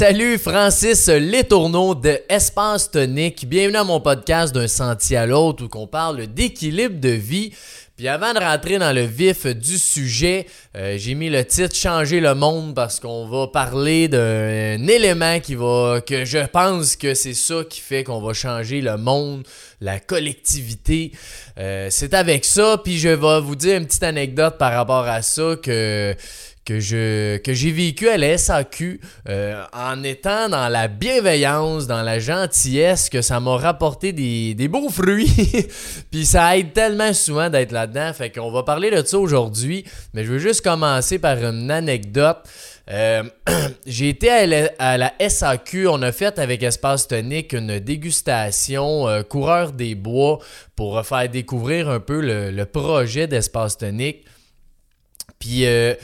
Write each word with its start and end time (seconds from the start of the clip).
salut 0.00 0.38
Francis 0.38 1.08
Letourneau 1.08 1.94
de 1.94 2.20
Espace 2.30 2.90
Tonique. 2.90 3.46
Bienvenue 3.46 3.76
à 3.76 3.84
mon 3.84 4.00
podcast 4.00 4.54
d'un 4.54 4.66
sentier 4.66 5.18
à 5.18 5.26
l'autre 5.26 5.62
où 5.62 5.68
on 5.74 5.86
parle 5.86 6.26
d'équilibre 6.26 6.98
de 6.98 7.10
vie. 7.10 7.52
Puis 7.98 8.08
avant 8.08 8.32
de 8.32 8.38
rentrer 8.38 8.78
dans 8.78 8.94
le 8.94 9.02
vif 9.02 9.46
du 9.46 9.76
sujet, 9.76 10.46
euh, 10.74 10.96
j'ai 10.96 11.14
mis 11.14 11.28
le 11.28 11.44
titre 11.44 11.76
Changer 11.76 12.20
le 12.20 12.34
monde 12.34 12.74
parce 12.74 12.98
qu'on 12.98 13.28
va 13.28 13.48
parler 13.48 14.08
d'un 14.08 14.86
élément 14.88 15.38
qui 15.38 15.54
va 15.54 16.00
que 16.00 16.24
je 16.24 16.46
pense 16.46 16.96
que 16.96 17.12
c'est 17.12 17.34
ça 17.34 17.62
qui 17.68 17.82
fait 17.82 18.02
qu'on 18.02 18.22
va 18.22 18.32
changer 18.32 18.80
le 18.80 18.96
monde, 18.96 19.46
la 19.82 20.00
collectivité. 20.00 21.12
Euh, 21.58 21.88
c'est 21.90 22.14
avec 22.14 22.46
ça, 22.46 22.80
puis 22.82 22.98
je 22.98 23.10
vais 23.10 23.40
vous 23.42 23.54
dire 23.54 23.76
une 23.76 23.84
petite 23.84 24.04
anecdote 24.04 24.56
par 24.56 24.72
rapport 24.72 25.06
à 25.06 25.20
ça 25.20 25.56
que 25.62 26.16
que 26.70 26.78
je 26.78 27.38
que 27.38 27.52
j'ai 27.52 27.72
vécu 27.72 28.08
à 28.08 28.16
la 28.16 28.38
SAQ 28.38 29.00
euh, 29.28 29.60
en 29.72 30.04
étant 30.04 30.48
dans 30.48 30.68
la 30.68 30.86
bienveillance, 30.86 31.88
dans 31.88 32.02
la 32.02 32.20
gentillesse, 32.20 33.10
que 33.10 33.22
ça 33.22 33.40
m'a 33.40 33.56
rapporté 33.56 34.12
des, 34.12 34.54
des, 34.54 34.68
beaux 34.68 34.88
fruits. 34.88 35.32
Puis 36.12 36.24
ça 36.24 36.56
aide 36.56 36.72
tellement 36.72 37.12
souvent 37.12 37.50
d'être 37.50 37.72
là-dedans. 37.72 38.12
Fait 38.12 38.30
qu'on 38.30 38.52
va 38.52 38.62
parler 38.62 38.92
de 38.92 39.04
ça 39.04 39.18
aujourd'hui. 39.18 39.84
Mais 40.14 40.22
je 40.22 40.30
veux 40.30 40.38
juste 40.38 40.62
commencer 40.62 41.18
par 41.18 41.38
une 41.44 41.72
anecdote. 41.72 42.38
Euh, 42.88 43.24
j'ai 43.86 44.10
été 44.10 44.30
à 44.30 44.96
la, 44.96 45.12
SAQ, 45.28 45.88
on 45.88 46.00
a 46.02 46.12
fait 46.12 46.38
avec 46.38 46.62
Espace 46.62 47.08
Tonique 47.08 47.52
une 47.52 47.80
dégustation 47.80 49.08
euh, 49.08 49.22
coureur 49.24 49.72
des 49.72 49.96
bois 49.96 50.38
pour 50.76 51.04
faire 51.04 51.28
découvrir 51.28 51.88
un 51.88 51.98
peu 51.98 52.20
le, 52.20 52.52
le 52.52 52.64
projet 52.64 53.26
d'Espace 53.26 53.76
Tonique. 53.76 54.24
Puis 55.40 55.66
euh, 55.66 55.94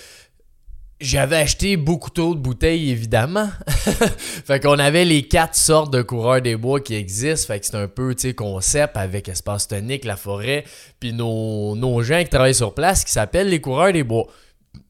j'avais 1.00 1.36
acheté 1.36 1.76
beaucoup 1.76 2.10
d'autres 2.10 2.40
bouteilles, 2.40 2.90
évidemment. 2.90 3.48
fait 3.66 4.60
qu'on 4.60 4.78
avait 4.78 5.04
les 5.04 5.22
quatre 5.22 5.54
sortes 5.54 5.92
de 5.92 6.02
coureurs 6.02 6.40
des 6.40 6.56
bois 6.56 6.80
qui 6.80 6.94
existent. 6.94 7.46
Fait 7.48 7.60
que 7.60 7.66
c'est 7.66 7.76
un 7.76 7.88
peu, 7.88 8.14
tu 8.14 8.28
sais, 8.28 8.34
concept 8.34 8.96
avec 8.96 9.28
Espace 9.28 9.68
Tonique, 9.68 10.04
la 10.04 10.16
forêt, 10.16 10.64
puis 10.98 11.12
nos, 11.12 11.76
nos, 11.76 12.02
gens 12.02 12.22
qui 12.22 12.30
travaillent 12.30 12.54
sur 12.54 12.74
place 12.74 13.04
qui 13.04 13.12
s'appellent 13.12 13.50
les 13.50 13.60
coureurs 13.60 13.92
des 13.92 14.04
bois. 14.04 14.26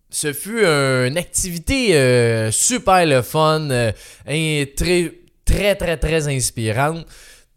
Ce 0.08 0.32
fut 0.32 0.64
une 0.64 1.18
activité 1.18 1.96
euh, 1.96 2.50
super 2.52 3.04
le 3.04 3.22
fun, 3.22 3.68
euh, 3.70 3.92
très, 4.76 5.12
très, 5.44 5.74
très, 5.74 5.96
très 5.96 6.28
inspirante. 6.28 7.04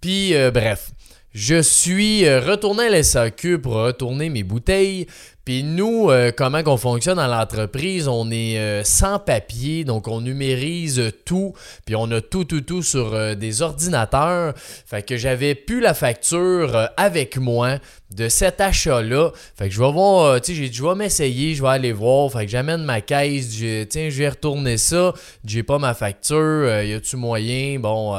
Puis, 0.02 0.34
euh, 0.34 0.50
bref, 0.50 0.92
je 1.34 1.62
suis 1.62 2.30
retourné 2.30 2.86
à 2.86 3.00
l'SAQ 3.00 3.60
pour 3.60 3.74
retourner 3.74 4.30
mes 4.30 4.44
bouteilles. 4.44 5.08
Puis 5.50 5.64
nous, 5.64 6.12
euh, 6.12 6.32
comment 6.32 6.62
qu'on 6.62 6.78
fonctionne 6.78 7.16
dans 7.16 7.26
l'entreprise, 7.26 8.08
on 8.08 8.30
est 8.30 8.60
euh, 8.60 8.84
sans 8.84 9.18
papier, 9.18 9.84
donc 9.84 10.08
on 10.08 10.22
numérise 10.22 11.12
tout, 11.26 11.56
puis 11.86 11.96
on 11.96 12.12
a 12.12 12.22
tout, 12.22 12.44
tout, 12.44 12.62
tout 12.62 12.84
sur 12.84 13.16
euh, 13.16 13.34
des 13.34 13.64
ordinateurs. 13.64 14.54
Fait 14.56 15.02
que 15.02 15.18
j'avais 15.18 15.56
plus 15.56 15.80
la 15.80 15.96
facture 15.96 16.90
avec 16.98 17.38
moi 17.38 17.80
de 18.16 18.30
cet 18.30 18.62
achat-là. 18.62 19.32
Fait 19.58 19.70
que 19.70 19.74
je 19.74 19.82
vais 19.82 19.92
voir, 19.92 20.40
je 20.46 20.84
vais 20.84 20.96
m'essayer, 20.96 21.56
je 21.56 21.64
vais 21.64 21.70
aller 21.70 21.94
voir. 21.94 22.32
Fait 22.32 22.46
que 22.46 22.52
j'amène 22.52 22.84
ma 22.84 23.02
caisse, 23.02 23.50
tiens, 23.90 24.10
je 24.12 24.18
vais 24.20 24.30
retourner 24.30 24.78
ça, 24.78 25.14
j'ai 25.44 25.64
pas 25.64 25.80
ma 25.80 25.96
facture, 25.96 26.84
y 26.84 26.94
a-tu 26.94 27.16
moyen? 27.16 27.80
Bon, 27.80 28.16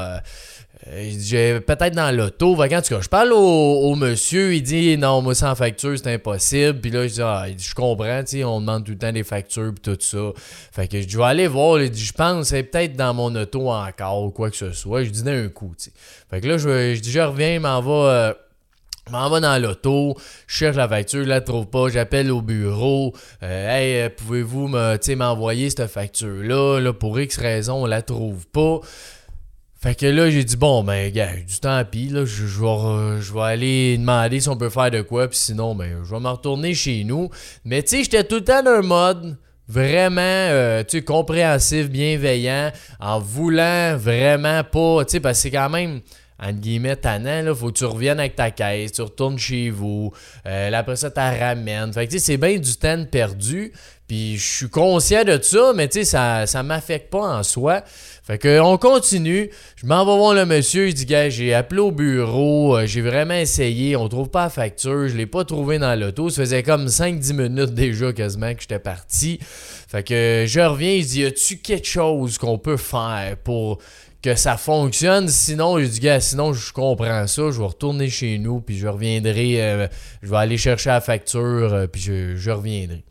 j'ai 0.92 1.60
peut-être 1.60 1.94
dans 1.94 2.14
l'auto. 2.14 2.56
Quand 2.56 2.68
cas, 2.68 3.00
je 3.00 3.08
parle 3.08 3.32
au, 3.32 3.94
monsieur, 3.94 4.54
il 4.54 4.62
dit 4.62 4.96
non, 4.98 5.22
moi 5.22 5.34
sans 5.34 5.54
facture, 5.54 5.96
c'est 5.96 6.12
impossible. 6.12 6.80
Puis 6.80 6.90
là, 6.90 7.06
je 7.06 7.14
dis 7.14 7.22
ah, 7.22 7.46
je 7.56 7.74
comprends, 7.74 8.20
tu 8.20 8.38
sais, 8.38 8.44
on 8.44 8.60
demande 8.60 8.84
tout 8.84 8.92
le 8.92 8.98
temps 8.98 9.12
des 9.12 9.22
factures 9.22 9.72
et 9.76 9.80
tout 9.80 9.96
ça. 10.00 10.32
Fait 10.72 10.88
que 10.88 11.00
je 11.00 11.16
vais 11.16 11.24
aller 11.24 11.46
voir, 11.46 11.80
il 11.80 11.90
dit 11.90 12.04
je 12.04 12.12
pense 12.12 12.48
c'est 12.48 12.64
peut-être 12.64 12.96
dans 12.96 13.14
mon 13.14 13.34
auto 13.36 13.70
encore 13.70 14.24
ou 14.24 14.30
quoi 14.30 14.50
que 14.50 14.56
ce 14.56 14.72
soit. 14.72 15.04
Je 15.04 15.10
dis 15.10 15.22
d'un 15.22 15.48
coup, 15.48 15.74
tu 15.78 15.84
sais. 15.84 15.92
Fait 16.28 16.40
que 16.40 16.48
là, 16.48 16.58
je, 16.58 16.94
je 16.94 17.00
dis 17.00 17.10
je 17.12 17.20
reviens, 17.20 17.60
m'en 17.60 17.80
va. 17.80 17.92
Euh, 17.92 18.34
m'en 19.10 19.28
va 19.28 19.40
dans 19.40 19.60
l'auto, 19.60 20.16
je 20.46 20.56
cherche 20.56 20.76
la 20.76 20.88
facture, 20.88 21.24
je 21.24 21.28
la 21.28 21.40
trouve 21.40 21.66
pas, 21.66 21.88
j'appelle 21.88 22.30
au 22.30 22.42
bureau, 22.42 23.12
euh, 23.42 23.68
hey, 23.68 24.02
euh, 24.02 24.08
pouvez-vous 24.08 24.68
m'envoyer 24.68 25.68
cette 25.70 25.88
facture-là, 25.88 26.78
là, 26.78 26.92
pour 26.92 27.18
X 27.18 27.36
raison, 27.38 27.82
on 27.82 27.86
la 27.86 28.02
trouve 28.02 28.46
pas. 28.46 28.80
Fait 29.82 29.94
que 29.94 30.04
là, 30.04 30.28
j'ai 30.28 30.44
dit, 30.44 30.58
bon, 30.58 30.84
ben, 30.84 31.10
gars, 31.10 31.36
du 31.36 31.58
temps 31.58 31.82
pis, 31.90 32.08
là, 32.08 32.26
je, 32.26 32.44
vais, 32.44 33.22
je 33.22 33.32
vais 33.32 33.40
aller 33.40 33.96
demander 33.96 34.38
si 34.38 34.48
on 34.50 34.56
peut 34.56 34.68
faire 34.68 34.90
de 34.90 35.00
quoi, 35.00 35.26
puis 35.26 35.38
sinon, 35.38 35.74
ben, 35.74 36.02
je 36.04 36.10
vais 36.14 36.20
me 36.20 36.28
retourner 36.28 36.74
chez 36.74 37.02
nous. 37.02 37.30
Mais 37.64 37.82
tu 37.82 37.96
sais, 37.96 38.04
j'étais 38.04 38.24
tout 38.24 38.34
le 38.34 38.44
temps 38.44 38.62
dans 38.62 38.72
un 38.72 38.82
mode 38.82 39.38
vraiment, 39.66 40.20
euh, 40.20 40.84
tu 40.84 40.98
sais, 40.98 41.02
compréhensif, 41.02 41.88
bienveillant, 41.88 42.72
en 43.00 43.20
voulant 43.20 43.96
vraiment 43.96 44.62
pas, 44.64 45.06
tu 45.06 45.12
sais, 45.12 45.20
parce 45.20 45.38
que 45.38 45.42
c'est 45.44 45.50
quand 45.50 45.70
même 45.70 46.02
entre 46.42 46.58
guillemets, 46.58 46.96
tannant, 46.96 47.42
là, 47.42 47.54
faut 47.54 47.68
que 47.68 47.78
tu 47.78 47.84
reviennes 47.84 48.18
avec 48.18 48.34
ta 48.34 48.50
caisse, 48.50 48.92
tu 48.92 49.02
retournes 49.02 49.38
chez 49.38 49.68
vous, 49.68 50.10
euh, 50.46 50.72
après 50.72 50.96
ça, 50.96 51.10
tu 51.10 51.20
ramènes. 51.20 51.92
Fait 51.92 52.06
que, 52.06 52.12
tu 52.12 52.18
sais, 52.18 52.24
c'est 52.24 52.36
bien 52.38 52.58
du 52.58 52.76
temps 52.76 53.04
perdu, 53.04 53.72
puis 54.10 54.38
je 54.38 54.56
suis 54.56 54.68
conscient 54.68 55.22
de 55.22 55.38
ça, 55.40 55.72
mais, 55.72 55.86
tu 55.86 56.00
sais, 56.00 56.04
ça, 56.04 56.44
ça 56.44 56.64
m'affecte 56.64 57.12
pas 57.12 57.38
en 57.38 57.44
soi. 57.44 57.84
Fait 58.24 58.38
que 58.38 58.58
on 58.58 58.76
continue. 58.76 59.50
Je 59.76 59.86
m'en 59.86 60.04
vais 60.04 60.16
voir 60.16 60.34
le 60.34 60.44
monsieur. 60.46 60.88
Il 60.88 60.94
dit 60.94 61.06
Gars, 61.06 61.30
j'ai 61.30 61.54
appelé 61.54 61.80
au 61.80 61.92
bureau. 61.92 62.76
Euh, 62.76 62.86
j'ai 62.86 63.02
vraiment 63.02 63.34
essayé. 63.34 63.94
On 63.94 64.08
trouve 64.08 64.28
pas 64.28 64.42
la 64.42 64.50
facture. 64.50 65.06
Je 65.06 65.16
l'ai 65.16 65.26
pas 65.26 65.44
trouvé 65.44 65.78
dans 65.78 65.96
l'auto. 65.96 66.28
Ça 66.28 66.42
faisait 66.42 66.64
comme 66.64 66.86
5-10 66.86 67.34
minutes 67.34 67.72
déjà 67.72 68.12
quasiment 68.12 68.52
que 68.52 68.62
j'étais 68.62 68.80
parti. 68.80 69.38
Fait 69.40 70.02
que 70.02 70.44
je 70.44 70.58
reviens. 70.58 70.90
Il 70.90 71.06
dit 71.06 71.20
Y 71.20 71.26
a-tu 71.26 71.58
quelque 71.58 71.86
chose 71.86 72.36
qu'on 72.36 72.58
peut 72.58 72.78
faire 72.78 73.36
pour 73.44 73.78
que 74.24 74.34
ça 74.34 74.56
fonctionne? 74.56 75.28
Sinon, 75.28 75.78
je 75.78 75.84
dis, 75.84 76.00
gars, 76.00 76.18
sinon, 76.18 76.52
je 76.52 76.72
comprends 76.72 77.28
ça. 77.28 77.42
Je 77.52 77.60
vais 77.60 77.66
retourner 77.66 78.10
chez 78.10 78.38
nous, 78.38 78.60
puis 78.60 78.76
je 78.76 78.88
reviendrai. 78.88 79.62
Euh, 79.62 79.86
je 80.20 80.30
vais 80.30 80.36
aller 80.36 80.58
chercher 80.58 80.90
la 80.90 81.00
facture, 81.00 81.72
euh, 81.72 81.86
puis 81.86 82.00
je 82.00 82.50
reviendrai. 82.50 83.04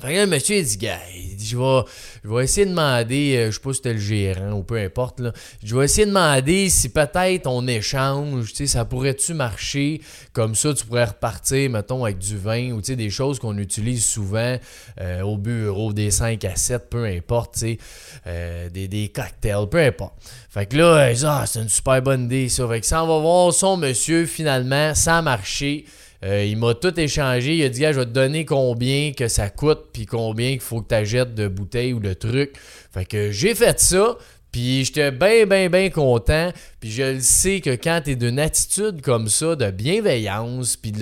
Fait 0.00 0.14
que 0.14 0.20
le 0.20 0.26
monsieur, 0.26 0.56
il 0.56 0.64
dit, 0.64 0.78
gars, 0.78 0.98
je 1.38 1.56
vais, 1.58 1.90
je 2.24 2.28
vais 2.30 2.44
essayer 2.44 2.64
de 2.64 2.70
demander, 2.70 3.36
euh, 3.36 3.46
je 3.50 3.56
sais 3.56 3.60
pas 3.60 3.70
si 3.70 3.76
c'était 3.76 3.92
le 3.92 3.98
gérant 3.98 4.52
ou 4.52 4.62
peu 4.62 4.78
importe, 4.78 5.20
là. 5.20 5.32
Je 5.62 5.76
vais 5.76 5.84
essayer 5.84 6.06
de 6.06 6.10
demander 6.10 6.70
si 6.70 6.88
peut-être 6.88 7.46
on 7.46 7.66
échange, 7.66 8.48
tu 8.48 8.56
sais, 8.56 8.66
ça 8.66 8.86
pourrait-tu 8.86 9.34
marcher? 9.34 10.00
Comme 10.32 10.54
ça, 10.54 10.72
tu 10.72 10.86
pourrais 10.86 11.04
repartir, 11.04 11.68
mettons, 11.68 12.04
avec 12.04 12.16
du 12.16 12.38
vin 12.38 12.72
ou, 12.72 12.80
tu 12.80 12.86
sais, 12.86 12.96
des 12.96 13.10
choses 13.10 13.38
qu'on 13.38 13.58
utilise 13.58 14.04
souvent 14.04 14.56
euh, 15.00 15.20
au 15.20 15.36
bureau, 15.36 15.92
des 15.92 16.10
5 16.10 16.44
à 16.46 16.56
7, 16.56 16.88
peu 16.88 17.04
importe, 17.04 17.54
tu 17.54 17.60
sais, 17.60 17.78
euh, 18.26 18.70
des, 18.70 19.12
cocktails, 19.14 19.68
peu 19.70 19.80
importe. 19.80 20.14
Fait 20.48 20.64
que 20.64 20.76
là, 20.78 21.12
ah, 21.26 21.44
c'est 21.46 21.60
une 21.60 21.68
super 21.68 22.00
bonne 22.00 22.24
idée, 22.24 22.48
ça. 22.48 22.66
Fait 22.68 22.80
que 22.80 22.86
ça, 22.86 23.04
on 23.04 23.06
va 23.06 23.18
voir 23.18 23.52
son 23.52 23.76
monsieur, 23.76 24.24
finalement, 24.24 24.94
ça 24.94 25.18
a 25.18 25.22
marché. 25.22 25.84
Euh, 26.24 26.44
il 26.44 26.56
m'a 26.56 26.74
tout 26.74 26.98
échangé. 26.98 27.56
Il 27.56 27.64
a 27.64 27.68
dit, 27.68 27.80
je 27.82 27.98
vais 28.00 28.04
te 28.04 28.10
donner 28.10 28.44
combien 28.44 29.12
que 29.12 29.28
ça 29.28 29.48
coûte, 29.48 29.86
puis 29.92 30.06
combien 30.06 30.50
qu'il 30.50 30.60
faut 30.60 30.82
que 30.82 30.88
tu 30.88 30.94
achètes 30.94 31.34
de 31.34 31.48
bouteilles 31.48 31.92
ou 31.92 32.00
de 32.00 32.12
trucs. 32.12 32.56
Fait 32.92 33.04
que 33.04 33.30
j'ai 33.30 33.54
fait 33.54 33.80
ça. 33.80 34.16
Puis 34.52 34.84
j'étais 34.84 35.12
bien, 35.12 35.46
bien, 35.46 35.68
bien 35.68 35.90
content. 35.90 36.52
Puis 36.80 36.90
je 36.90 37.02
le 37.02 37.20
sais 37.20 37.60
que 37.60 37.70
quand 37.70 38.00
tu 38.04 38.12
es 38.12 38.16
d'une 38.16 38.40
attitude 38.40 39.00
comme 39.02 39.28
ça, 39.28 39.54
de 39.54 39.70
bienveillance, 39.70 40.76
puis 40.76 40.92
de 40.92 41.00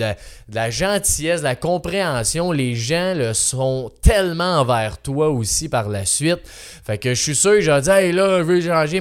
la, 0.53 0.69
gentillesse, 0.69 1.39
de 1.39 1.45
la 1.45 1.55
compréhension, 1.55 2.51
les 2.51 2.75
gens 2.75 3.13
le 3.15 3.33
sont 3.33 3.91
tellement 4.01 4.59
envers 4.59 4.99
toi 4.99 5.29
aussi 5.29 5.67
par 5.67 5.89
la 5.89 6.05
suite. 6.05 6.41
Fait 6.45 6.97
que 6.97 7.13
je 7.13 7.21
suis 7.21 7.35
sûr, 7.35 7.59
j'ai 7.61 7.81
dit, 7.81 7.89
hey 7.89 8.11
là, 8.11 8.39
je 8.39 8.43
veux 8.43 8.61
changer, 8.61 8.99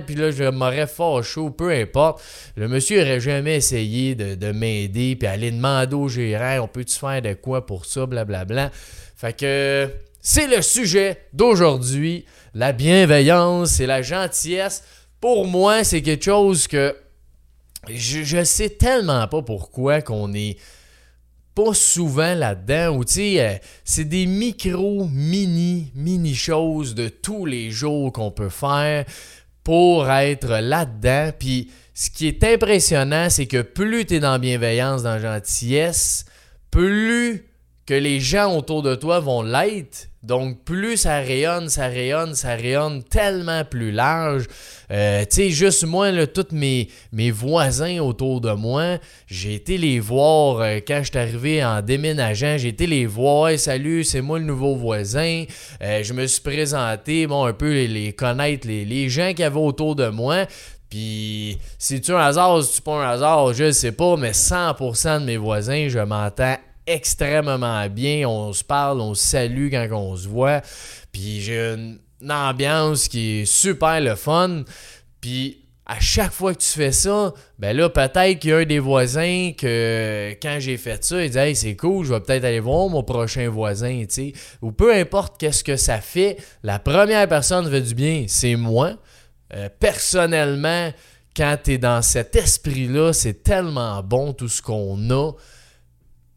puis 0.00 0.14
là, 0.16 0.30
je 0.30 0.50
m'aurais 0.50 0.88
chaud, 1.22 1.50
peu 1.50 1.70
importe. 1.70 2.22
Le 2.56 2.66
monsieur 2.68 2.98
n'aurait 3.00 3.20
jamais 3.20 3.56
essayé 3.56 4.14
de, 4.14 4.52
m'aider, 4.52 5.14
puis 5.14 5.28
aller 5.28 5.50
demander 5.50 5.94
au 5.94 6.08
gérant, 6.08 6.64
on 6.64 6.68
peut-tu 6.68 6.98
faire 6.98 7.22
de 7.22 7.34
quoi 7.34 7.64
pour 7.66 7.84
ça, 7.84 8.06
blablabla. 8.06 8.70
Fait 9.16 9.36
que 9.36 9.88
c'est 10.30 10.46
le 10.46 10.60
sujet 10.60 11.22
d'aujourd'hui 11.32 12.26
la 12.52 12.72
bienveillance 12.72 13.80
et 13.80 13.86
la 13.86 14.02
gentillesse, 14.02 14.84
pour 15.22 15.46
moi, 15.46 15.84
c'est 15.84 16.02
quelque 16.02 16.26
chose 16.26 16.68
que 16.68 16.94
je, 17.88 18.36
ne 18.36 18.44
sais 18.44 18.68
tellement 18.68 19.26
pas 19.26 19.40
pourquoi 19.40 20.02
qu'on 20.02 20.34
est 20.34 20.58
pas 21.54 21.72
souvent 21.72 22.34
là-dedans. 22.34 22.98
Ou 22.98 23.06
tu 23.06 23.14
sais, 23.14 23.40
euh, 23.40 23.54
c'est 23.84 24.04
des 24.04 24.26
micro, 24.26 25.08
mini, 25.10 25.92
mini 25.94 26.34
choses 26.34 26.94
de 26.94 27.08
tous 27.08 27.46
les 27.46 27.70
jours 27.70 28.12
qu'on 28.12 28.30
peut 28.30 28.50
faire 28.50 29.06
pour 29.64 30.10
être 30.10 30.58
là-dedans. 30.58 31.32
Puis 31.38 31.70
ce 31.94 32.10
qui 32.10 32.26
est 32.26 32.44
impressionnant, 32.44 33.30
c'est 33.30 33.46
que 33.46 33.62
plus 33.62 34.04
tu 34.04 34.16
es 34.16 34.20
dans 34.20 34.38
bienveillance, 34.38 35.02
dans 35.02 35.18
gentillesse, 35.18 36.26
plus 36.70 37.47
que 37.88 37.94
les 37.94 38.20
gens 38.20 38.54
autour 38.54 38.82
de 38.82 38.94
toi 38.94 39.18
vont 39.18 39.40
l'être. 39.40 40.10
Donc, 40.22 40.62
plus 40.62 40.98
ça 40.98 41.20
rayonne, 41.20 41.70
ça 41.70 41.86
rayonne, 41.86 42.34
ça 42.34 42.54
rayonne 42.54 43.02
tellement 43.02 43.64
plus 43.64 43.92
large. 43.92 44.44
Euh, 44.90 45.22
tu 45.22 45.36
sais, 45.36 45.48
juste 45.48 45.86
moi, 45.86 46.10
là, 46.10 46.26
tous 46.26 46.52
mes, 46.52 46.90
voisins 47.30 48.00
autour 48.00 48.42
de 48.42 48.52
moi, 48.52 48.98
j'ai 49.26 49.54
été 49.54 49.78
les 49.78 50.00
voir 50.00 50.60
euh, 50.60 50.80
quand 50.86 50.98
je 51.02 51.08
suis 51.08 51.18
arrivé 51.18 51.64
en 51.64 51.80
déménageant. 51.80 52.58
J'ai 52.58 52.68
été 52.68 52.86
les 52.86 53.06
voir. 53.06 53.58
Salut, 53.58 54.04
c'est 54.04 54.20
moi 54.20 54.38
le 54.38 54.44
nouveau 54.44 54.76
voisin. 54.76 55.44
Euh, 55.82 56.02
je 56.02 56.12
me 56.12 56.26
suis 56.26 56.42
présenté, 56.42 57.26
bon, 57.26 57.46
un 57.46 57.54
peu 57.54 57.72
les, 57.72 58.12
connaître, 58.12 58.68
les, 58.68 58.84
les 58.84 59.08
gens 59.08 59.32
qui 59.32 59.42
avaient 59.42 59.56
autour 59.56 59.96
de 59.96 60.08
moi. 60.08 60.44
Puis, 60.90 61.56
si 61.78 62.02
tu 62.02 62.12
un 62.12 62.18
hasard, 62.18 62.62
si 62.62 62.76
tu 62.76 62.82
pas 62.82 63.02
un 63.02 63.08
hasard, 63.08 63.54
je 63.54 63.70
sais 63.70 63.92
pas, 63.92 64.16
mais 64.18 64.32
100% 64.32 65.20
de 65.20 65.24
mes 65.24 65.38
voisins, 65.38 65.88
je 65.88 66.00
m'entends 66.00 66.56
extrêmement 66.88 67.88
bien. 67.88 68.28
On 68.28 68.52
se 68.52 68.64
parle, 68.64 69.00
on 69.00 69.14
se 69.14 69.26
salue 69.26 69.70
quand 69.70 69.88
on 69.92 70.16
se 70.16 70.26
voit. 70.26 70.62
Puis, 71.12 71.40
j'ai 71.40 71.74
une, 71.74 72.00
ambiance 72.30 73.06
qui 73.06 73.40
est 73.40 73.44
super 73.44 74.00
le 74.00 74.16
fun. 74.16 74.64
Puis, 75.20 75.68
à 75.86 76.00
chaque 76.00 76.32
fois 76.32 76.52
que 76.52 76.60
tu 76.60 76.68
fais 76.68 76.92
ça, 76.92 77.32
ben 77.58 77.74
là, 77.74 77.88
peut-être 77.88 78.38
qu'il 78.38 78.50
y 78.50 78.52
a 78.52 78.58
un 78.58 78.64
des 78.64 78.78
voisins 78.78 79.52
que 79.56 80.36
quand 80.42 80.58
j'ai 80.60 80.76
fait 80.76 81.02
ça, 81.02 81.24
il 81.24 81.30
dit 81.30 81.38
Hey, 81.38 81.56
c'est 81.56 81.76
cool, 81.76 82.04
je 82.04 82.12
vais 82.12 82.20
peut-être 82.20 82.44
aller 82.44 82.60
voir 82.60 82.88
mon 82.90 83.02
prochain 83.02 83.48
voisin, 83.48 84.04
tu 84.06 84.14
sais. 84.14 84.32
Ou 84.60 84.70
peu 84.70 84.94
importe 84.94 85.40
qu'est-ce 85.40 85.64
que 85.64 85.76
ça 85.76 86.00
fait, 86.00 86.36
la 86.62 86.78
première 86.78 87.26
personne 87.26 87.70
fait 87.70 87.80
du 87.80 87.94
bien, 87.94 88.26
c'est 88.28 88.56
moi. 88.56 88.96
Euh, 89.54 89.70
personnellement, 89.80 90.92
quand 91.34 91.56
tu 91.64 91.72
es 91.72 91.78
dans 91.78 92.02
cet 92.02 92.36
esprit-là, 92.36 93.14
c'est 93.14 93.42
tellement 93.42 94.02
bon 94.02 94.34
tout 94.34 94.48
ce 94.48 94.60
qu'on 94.60 95.10
a. 95.10 95.32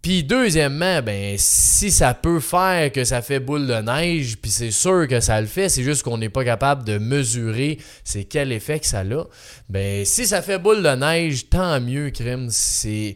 Puis 0.01 0.23
deuxièmement, 0.23 1.01
ben 1.03 1.35
si 1.37 1.91
ça 1.91 2.15
peut 2.15 2.39
faire 2.39 2.91
que 2.91 3.03
ça 3.03 3.21
fait 3.21 3.39
boule 3.39 3.67
de 3.67 3.75
neige, 3.75 4.37
puis 4.41 4.49
c'est 4.49 4.71
sûr 4.71 5.07
que 5.07 5.19
ça 5.19 5.39
le 5.39 5.45
fait, 5.45 5.69
c'est 5.69 5.83
juste 5.83 6.01
qu'on 6.01 6.17
n'est 6.17 6.29
pas 6.29 6.43
capable 6.43 6.83
de 6.83 6.97
mesurer 6.97 7.77
c'est 8.03 8.23
quel 8.23 8.51
effet 8.51 8.79
que 8.79 8.87
ça 8.87 9.01
a. 9.01 9.23
Ben 9.69 10.03
si 10.03 10.25
ça 10.25 10.41
fait 10.41 10.57
boule 10.57 10.81
de 10.81 10.95
neige, 10.95 11.49
tant 11.49 11.79
mieux, 11.79 12.09
crime, 12.09 12.47
c'est 12.49 13.15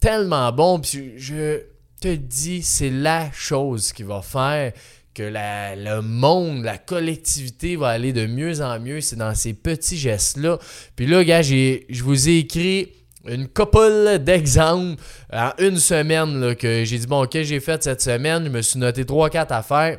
tellement 0.00 0.50
bon. 0.52 0.80
Puis 0.80 1.12
je 1.18 1.60
te 2.00 2.14
dis, 2.14 2.62
c'est 2.62 2.90
la 2.90 3.30
chose 3.32 3.92
qui 3.92 4.02
va 4.02 4.22
faire 4.22 4.72
que 5.14 5.22
le 5.24 6.00
monde, 6.00 6.64
la 6.64 6.78
collectivité 6.78 7.76
va 7.76 7.88
aller 7.88 8.14
de 8.14 8.26
mieux 8.26 8.62
en 8.62 8.80
mieux. 8.80 9.02
C'est 9.02 9.16
dans 9.16 9.34
ces 9.34 9.52
petits 9.52 9.98
gestes-là. 9.98 10.58
Puis 10.96 11.06
là, 11.06 11.22
gars, 11.22 11.42
je 11.42 12.02
vous 12.02 12.28
ai 12.30 12.38
écrit 12.38 12.88
une 13.26 13.48
couple 13.48 14.18
d'exemples 14.18 15.00
en 15.32 15.50
une 15.58 15.78
semaine 15.78 16.40
là, 16.40 16.54
que 16.54 16.84
j'ai 16.84 16.98
dit, 16.98 17.06
bon, 17.06 17.24
ok, 17.24 17.42
j'ai 17.42 17.60
fait 17.60 17.82
cette 17.82 18.02
semaine. 18.02 18.44
Je 18.44 18.50
me 18.50 18.62
suis 18.62 18.78
noté 18.78 19.04
3-4 19.04 19.46
affaires. 19.52 19.98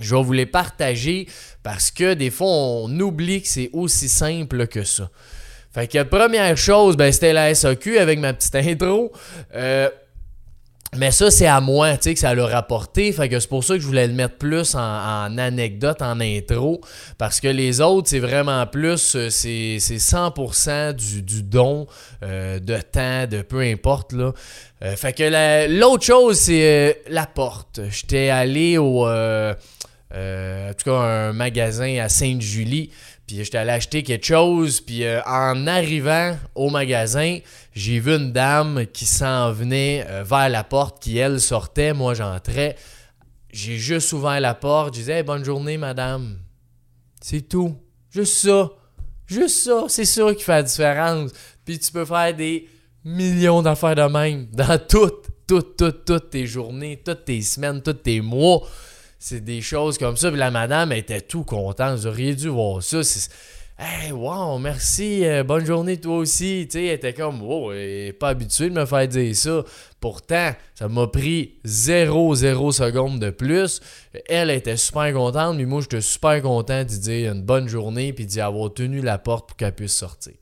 Je 0.00 0.14
vais 0.14 0.22
vous 0.22 0.32
les 0.32 0.46
partager 0.46 1.26
parce 1.62 1.90
que 1.90 2.14
des 2.14 2.30
fois, 2.30 2.48
on 2.48 3.00
oublie 3.00 3.42
que 3.42 3.48
c'est 3.48 3.70
aussi 3.72 4.08
simple 4.08 4.66
que 4.66 4.84
ça. 4.84 5.10
Fait 5.72 5.88
que 5.88 6.02
première 6.02 6.56
chose, 6.56 6.96
ben, 6.96 7.12
c'était 7.12 7.32
la 7.32 7.54
SAQ 7.54 7.98
avec 7.98 8.18
ma 8.18 8.32
petite 8.32 8.54
intro. 8.54 9.12
Euh, 9.54 9.90
mais 10.94 11.10
ça, 11.10 11.30
c'est 11.30 11.46
à 11.46 11.60
moi, 11.60 11.96
tu 11.96 12.04
sais, 12.04 12.14
que 12.14 12.20
ça 12.20 12.34
l'a 12.34 12.46
rapporté. 12.46 13.12
Fait 13.12 13.28
c'est 13.40 13.48
pour 13.48 13.64
ça 13.64 13.74
que 13.74 13.80
je 13.80 13.86
voulais 13.86 14.06
le 14.06 14.12
mettre 14.12 14.36
plus 14.36 14.74
en, 14.74 15.38
anecdote, 15.38 16.00
en 16.00 16.20
intro. 16.20 16.80
Parce 17.18 17.40
que 17.40 17.48
les 17.48 17.80
autres, 17.80 18.08
c'est 18.08 18.18
vraiment 18.18 18.66
plus, 18.66 19.16
euh, 19.16 19.28
c'est 19.30 19.78
100% 19.78 20.92
du, 20.94 21.22
du 21.22 21.42
don 21.42 21.86
euh, 22.22 22.58
de 22.58 22.76
temps, 22.76 23.26
de 23.26 23.42
peu 23.42 23.60
importe, 23.60 24.12
là. 24.12 24.32
Euh, 24.82 24.94
fait 24.94 25.12
que 25.12 25.68
l'autre 25.78 26.04
chose, 26.04 26.38
c'est 26.38 27.02
la 27.08 27.26
porte. 27.26 27.80
J'étais 27.90 28.28
allé 28.28 28.78
au... 28.78 29.06
en 29.06 29.54
tout 30.12 30.84
cas, 30.84 30.98
un 30.98 31.32
magasin 31.32 31.98
à 31.98 32.08
Sainte-Julie. 32.08 32.90
Puis 33.26 33.44
j'étais 33.44 33.58
allé 33.58 33.72
acheter 33.72 34.02
quelque 34.02 34.24
chose. 34.24 34.80
Puis 34.80 35.04
en 35.26 35.66
arrivant 35.66 36.36
au 36.54 36.70
magasin, 36.70 37.38
j'ai 37.74 37.98
vu 37.98 38.12
une 38.14 38.32
dame 38.32 38.86
qui 38.92 39.04
s'en 39.04 39.52
venait 39.52 40.06
euh, 40.08 40.22
vers 40.22 40.48
la 40.48 40.64
porte, 40.64 41.02
qui 41.02 41.18
elle 41.18 41.40
sortait, 41.40 41.92
moi 41.92 42.14
j'entrais. 42.14 42.76
J'ai 43.52 43.76
juste 43.76 44.12
ouvert 44.12 44.40
la 44.40 44.54
porte, 44.54 44.94
je 44.94 45.00
disais 45.00 45.22
bonne 45.22 45.44
journée 45.44 45.76
madame. 45.76 46.38
C'est 47.20 47.48
tout. 47.48 47.76
Juste 48.10 48.34
ça. 48.34 48.70
Juste 49.26 49.64
ça. 49.64 49.84
C'est 49.88 50.04
ça 50.04 50.34
qui 50.34 50.44
fait 50.44 50.52
la 50.52 50.62
différence. 50.62 51.32
Puis 51.64 51.78
tu 51.78 51.90
peux 51.90 52.04
faire 52.04 52.34
des 52.34 52.68
millions 53.04 53.62
d'affaires 53.62 53.94
de 53.94 54.02
même 54.02 54.46
dans 54.52 54.78
toutes, 54.78 55.26
toutes, 55.46 55.76
toutes, 55.76 56.04
toutes 56.04 56.30
tes 56.30 56.46
journées, 56.46 57.02
toutes 57.04 57.24
tes 57.24 57.42
semaines, 57.42 57.82
tous 57.82 57.92
tes 57.92 58.20
mois. 58.20 58.62
C'est 59.18 59.44
des 59.44 59.60
choses 59.60 59.98
comme 59.98 60.16
ça. 60.16 60.30
La 60.30 60.50
madame 60.50 60.92
était 60.92 61.20
tout 61.20 61.44
contente. 61.44 61.98
Vous 61.98 62.06
auriez 62.06 62.34
dû 62.34 62.48
voir 62.48 62.82
ça. 62.82 63.00
Hey, 63.78 64.10
wow, 64.10 64.58
merci, 64.58 65.26
euh, 65.26 65.44
bonne 65.44 65.66
journée 65.66 66.00
toi 66.00 66.16
aussi. 66.16 66.66
Tu 66.66 66.78
sais, 66.78 66.86
elle 66.86 66.94
était 66.94 67.12
comme, 67.12 67.42
wow, 67.42 67.72
elle 67.72 68.14
pas 68.14 68.28
habituée 68.28 68.70
de 68.70 68.74
me 68.74 68.86
faire 68.86 69.06
dire 69.06 69.36
ça. 69.36 69.64
Pourtant, 70.00 70.52
ça 70.74 70.88
m'a 70.88 71.06
pris 71.08 71.58
0,0 71.66 72.72
secondes 72.72 73.20
de 73.20 73.28
plus. 73.28 73.82
Elle 74.30 74.48
était 74.48 74.78
super 74.78 75.12
contente, 75.12 75.58
mais 75.58 75.66
moi, 75.66 75.82
j'étais 75.82 76.00
super 76.00 76.40
content 76.40 76.84
d'y 76.84 76.98
dire 77.00 77.32
une 77.32 77.42
bonne 77.42 77.68
journée 77.68 78.14
puis 78.14 78.24
d'y 78.24 78.40
avoir 78.40 78.72
tenu 78.72 79.02
la 79.02 79.18
porte 79.18 79.48
pour 79.48 79.56
qu'elle 79.58 79.74
puisse 79.74 79.94
sortir. 79.94 80.32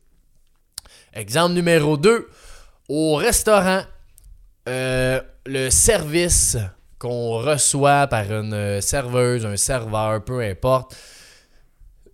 Exemple 1.12 1.55
numéro 1.55 1.97
2, 1.97 2.29
au 2.88 3.17
restaurant, 3.17 3.82
euh, 4.69 5.20
le 5.44 5.70
service 5.70 6.56
qu'on 7.05 7.37
reçoit 7.37 8.06
par 8.06 8.33
une 8.33 8.81
serveuse, 8.81 9.45
un 9.45 9.59
serveur, 9.59 10.25
peu 10.25 10.41
importe 10.41 10.97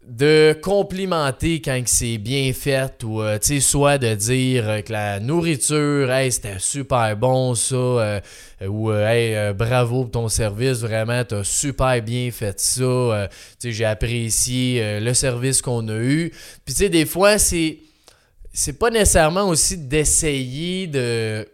de 0.05 0.59
complimenter 0.61 1.63
quand 1.63 1.81
c'est 1.87 2.19
bien 2.19 2.53
fait 2.53 3.05
ou 3.05 3.23
euh, 3.23 3.39
tu 3.39 3.47
sais 3.47 3.61
soit 3.61 3.97
de 3.99 4.13
dire 4.17 4.83
que 4.85 4.93
la 4.93 5.21
nourriture 5.21 6.11
hey 6.11 6.33
c'était 6.33 6.59
super 6.59 7.17
bon 7.17 7.55
ça 7.55 7.77
euh, 7.77 8.21
ou 8.67 8.91
euh, 8.91 9.09
hey 9.09 9.55
bravo 9.55 10.03
pour 10.03 10.11
ton 10.11 10.29
service 10.29 10.79
vraiment 10.79 11.23
t'as 11.23 11.45
super 11.45 12.03
bien 12.03 12.29
fait 12.33 12.59
ça 12.59 13.29
tu 13.61 13.69
sais 13.69 13.73
j'ai 13.73 13.85
apprécié 13.85 14.99
le 14.99 15.15
service 15.15 15.63
qu'on 15.63 15.87
a 15.87 15.99
eu. 15.99 16.31
Puis 16.65 16.75
tu 16.75 16.83
sais 16.83 16.89
des 16.89 17.07
fois 17.07 17.39
c'est 17.39 17.79
c'est 18.53 18.77
pas 18.81 18.91
nécessairement 18.91 19.49
aussi 19.49 19.77
d'essayer 19.77 20.89
de 20.89 21.47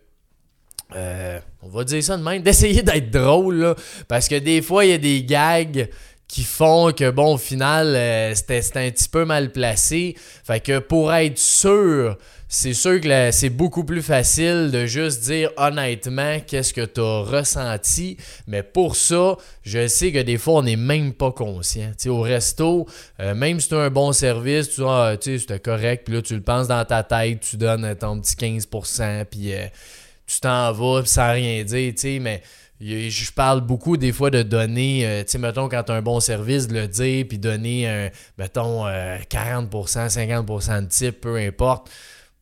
on 0.93 1.69
va 1.69 1.85
dire 1.85 2.03
ça 2.03 2.17
de 2.17 2.23
même, 2.23 2.43
d'essayer 2.43 2.83
d'être 2.83 3.11
drôle, 3.11 3.75
parce 4.09 4.29
que 4.29 4.37
des 4.37 4.63
fois, 4.63 4.85
il 4.85 4.91
y 4.91 4.95
a 4.95 4.99
des 4.99 5.23
gags 5.25 5.89
qui 6.29 6.43
font 6.43 6.93
que, 6.93 7.11
bon, 7.11 7.35
au 7.35 7.39
final, 7.39 7.95
euh, 7.95 8.35
c'était 8.35 8.61
un 8.75 8.91
petit 8.91 9.09
peu 9.09 9.25
mal 9.25 9.53
placé. 9.53 10.17
Fait 10.45 10.61
que 10.61 10.81
pour 10.81 11.13
être 11.13 11.39
sûr, 11.39 12.19
c'est 12.49 12.75
sûr 12.75 13.01
que 13.01 13.31
c'est 13.31 13.51
beaucoup 13.51 13.85
plus 13.85 14.03
facile 14.03 14.71
de 14.73 14.87
juste 14.87 15.23
dire 15.23 15.51
honnêtement 15.57 16.39
qu'est-ce 16.45 16.75
que 16.75 16.85
tu 16.85 17.01
as 17.01 17.23
ressenti. 17.23 18.17
Mais 18.49 18.63
pour 18.63 18.97
ça, 18.97 19.37
je 19.63 19.87
sais 19.87 20.11
que 20.11 20.21
des 20.21 20.37
fois, 20.37 20.55
on 20.55 20.63
n'est 20.63 20.77
même 20.77 21.13
pas 21.13 21.31
conscient. 21.31 21.93
sais 21.97 22.09
au 22.09 22.21
resto, 22.21 22.87
euh, 23.21 23.35
même 23.35 23.61
si 23.61 23.69
tu 23.69 23.75
as 23.75 23.81
un 23.81 23.91
bon 23.91 24.13
service, 24.13 24.71
tu 24.71 24.83
ah, 24.85 25.17
c'était 25.21 25.61
correct, 25.61 26.05
puis 26.05 26.15
là, 26.15 26.23
tu 26.23 26.35
le 26.35 26.43
penses 26.43 26.67
dans 26.67 26.85
ta 26.85 27.05
tête, 27.05 27.41
tu 27.41 27.57
donnes 27.57 27.95
ton 27.95 28.21
petit 28.21 28.35
15%, 28.35 29.25
puis 29.27 29.55
euh, 29.55 29.67
tu 30.27 30.41
t'en 30.41 30.73
vas, 30.73 31.05
sans 31.05 31.33
rien 31.33 31.63
dire, 31.65 31.93
tu 31.95 32.01
sais, 32.01 32.19
mais 32.19 32.43
je 32.81 33.33
parle 33.33 33.63
beaucoup 33.63 33.97
des 33.97 34.13
fois 34.13 34.31
de 34.31 34.43
donner, 34.43 35.07
euh, 35.07 35.25
tu 35.25 35.33
sais, 35.33 35.39
mettons, 35.39 35.69
quand 35.69 35.83
tu 35.85 35.93
as 35.93 35.95
un 35.95 36.03
bon 36.03 36.21
service, 36.21 36.69
de 36.69 36.75
le 36.75 36.89
dire, 36.89 37.25
puis 37.29 37.39
donner, 37.39 37.89
un, 37.89 38.11
mettons, 38.39 38.87
40%, 38.87 39.99
euh, 39.99 40.09
50% 40.09 40.83
de 40.83 40.89
type, 40.89 41.21
peu 41.21 41.37
importe. 41.37 41.91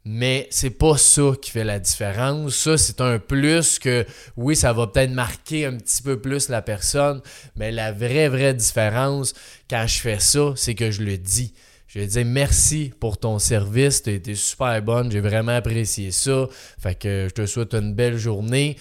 Mais 0.06 0.48
c'est 0.50 0.70
pas 0.70 0.98
ça 0.98 1.32
qui 1.40 1.50
fait 1.50 1.64
la 1.64 1.78
différence. 1.78 2.54
Ça, 2.56 2.76
c'est 2.76 3.00
un 3.00 3.18
plus 3.18 3.78
que, 3.78 4.04
oui, 4.36 4.54
ça 4.54 4.72
va 4.74 4.86
peut-être 4.86 5.12
marquer 5.12 5.64
un 5.64 5.76
petit 5.78 6.02
peu 6.02 6.20
plus 6.20 6.50
la 6.50 6.60
personne, 6.60 7.22
mais 7.56 7.72
la 7.72 7.90
vraie, 7.90 8.28
vraie 8.28 8.52
différence, 8.52 9.32
quand 9.70 9.86
je 9.86 9.98
fais 10.00 10.18
ça, 10.18 10.52
c'est 10.56 10.74
que 10.74 10.90
je 10.90 11.02
le 11.02 11.16
dis. 11.16 11.54
Je 11.94 12.00
vais 12.00 12.06
dire 12.08 12.24
merci 12.26 12.92
pour 12.98 13.18
ton 13.18 13.38
service, 13.38 14.02
tu 14.02 14.10
as 14.10 14.14
été 14.14 14.34
super 14.34 14.82
bonne, 14.82 15.12
j'ai 15.12 15.20
vraiment 15.20 15.54
apprécié 15.54 16.10
ça. 16.10 16.48
Fait 16.76 16.96
que 16.96 17.26
je 17.28 17.34
te 17.34 17.46
souhaite 17.46 17.72
une 17.72 17.94
belle 17.94 18.18
journée. 18.18 18.76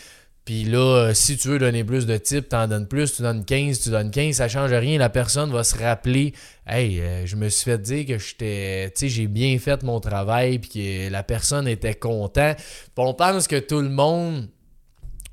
Puis 0.45 0.63
là, 0.63 0.79
euh, 0.79 1.13
si 1.13 1.37
tu 1.37 1.49
veux 1.49 1.59
donner 1.59 1.83
plus 1.83 2.07
de 2.07 2.17
types, 2.17 2.49
t'en 2.49 2.67
donnes 2.67 2.87
plus, 2.87 3.13
tu 3.13 3.21
donnes 3.21 3.45
15, 3.45 3.81
tu 3.81 3.89
donnes 3.91 4.09
15, 4.09 4.37
ça 4.37 4.49
change 4.49 4.73
rien. 4.73 4.97
La 4.97 5.09
personne 5.09 5.51
va 5.51 5.63
se 5.63 5.77
rappeler 5.77 6.33
Hey, 6.65 7.01
euh, 7.01 7.27
je 7.27 7.35
me 7.35 7.49
suis 7.49 7.65
fait 7.65 7.77
dire 7.77 8.07
que 8.07 8.17
j'étais. 8.17 8.91
Tu 8.97 9.07
j'ai 9.09 9.27
bien 9.27 9.59
fait 9.59 9.83
mon 9.83 9.99
travail, 9.99 10.57
puis 10.57 10.69
que 10.71 11.11
la 11.11 11.21
personne 11.21 11.67
était 11.67 11.93
content. 11.93 12.55
Puis 12.55 12.91
on 12.97 13.13
pense 13.13 13.47
que 13.47 13.59
tout 13.59 13.81
le 13.81 13.89
monde, 13.89 14.49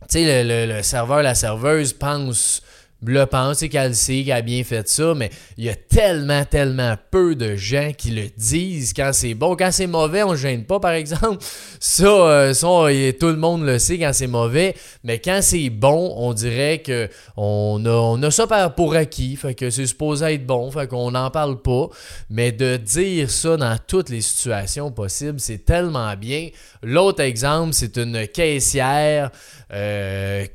tu 0.03 0.19
sais, 0.19 0.45
le, 0.45 0.83
serveur, 0.83 1.23
la 1.23 1.35
serveuse 1.35 1.95
pense 1.95 2.63
le 3.05 3.25
pense 3.27 3.61
qu'elle 3.61 3.95
sait 3.95 4.23
qu'elle 4.25 4.37
a 4.37 4.43
bien 4.43 4.63
fait 4.65 4.89
ça, 4.89 5.15
mais 5.15 5.31
il 5.57 5.65
y 5.65 5.69
a 5.69 5.75
tellement, 5.75 6.45
tellement 6.45 6.97
peu 7.11 7.35
de 7.35 7.57
gens 7.57 7.93
qui 7.97 8.11
le 8.11 8.29
disent 8.37 8.93
quand 8.93 9.11
c'est 9.13 9.35
bon. 9.35 9.57
Quand 9.57 9.71
c'est 9.73 9.87
mauvais, 9.87 10.23
on 10.23 10.33
ne 10.33 10.37
gêne 10.37 10.65
pas, 10.65 10.81
par 10.81 10.93
exemple. 10.93 11.39
Ça, 11.81 12.05
euh, 12.05 13.13
tout 13.19 13.27
le 13.27 13.37
monde 13.37 13.65
le 13.65 13.79
sait 13.79 13.99
quand 13.99 14.13
c'est 14.13 14.27
mauvais, 14.27 14.75
mais 15.05 15.19
quand 15.19 15.41
c'est 15.43 15.71
bon, 15.71 16.15
on 16.17 16.33
dirait 16.33 16.79
que 16.79 17.09
on 17.37 17.85
a 18.23 18.31
ça 18.31 18.47
pour 18.71 18.95
acquis, 18.95 19.37
fait 19.37 19.55
que 19.55 19.71
c'est 19.71 19.87
supposé 19.87 20.35
être 20.35 20.47
bon, 20.47 20.71
fait 20.71 20.87
qu'on 20.87 21.11
n'en 21.11 21.31
parle 21.31 21.61
pas. 21.63 21.89
Mais 22.29 22.53
de 22.53 22.77
dire 22.77 23.31
ça 23.31 23.57
dans 23.57 23.77
toutes 23.87 24.11
les 24.11 24.21
situations 24.21 24.91
possibles, 24.91 25.41
c'est 25.41 25.65
tellement 25.65 26.15
bien. 26.17 26.49
L'autre 26.83 27.23
exemple, 27.23 27.73
c'est 27.73 27.97
une 27.97 28.27
caissière 28.29 29.31
euh, 29.73 30.47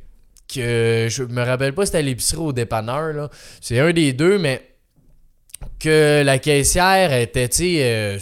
que 0.56 1.08
je 1.10 1.24
me 1.24 1.44
rappelle 1.44 1.74
pas 1.74 1.84
si 1.84 1.88
c'était 1.88 2.00
à 2.00 2.02
l'épicerie 2.02 2.38
ou 2.38 2.48
au 2.48 2.54
dépanneur, 2.54 3.30
c'est 3.62 3.80
un 3.80 3.92
des 3.92 4.14
deux, 4.14 4.38
mais 4.38 4.62
que 5.80 6.24
la 6.24 6.40
caissière 6.40 7.14
était, 7.14 7.50
euh, 7.62 8.20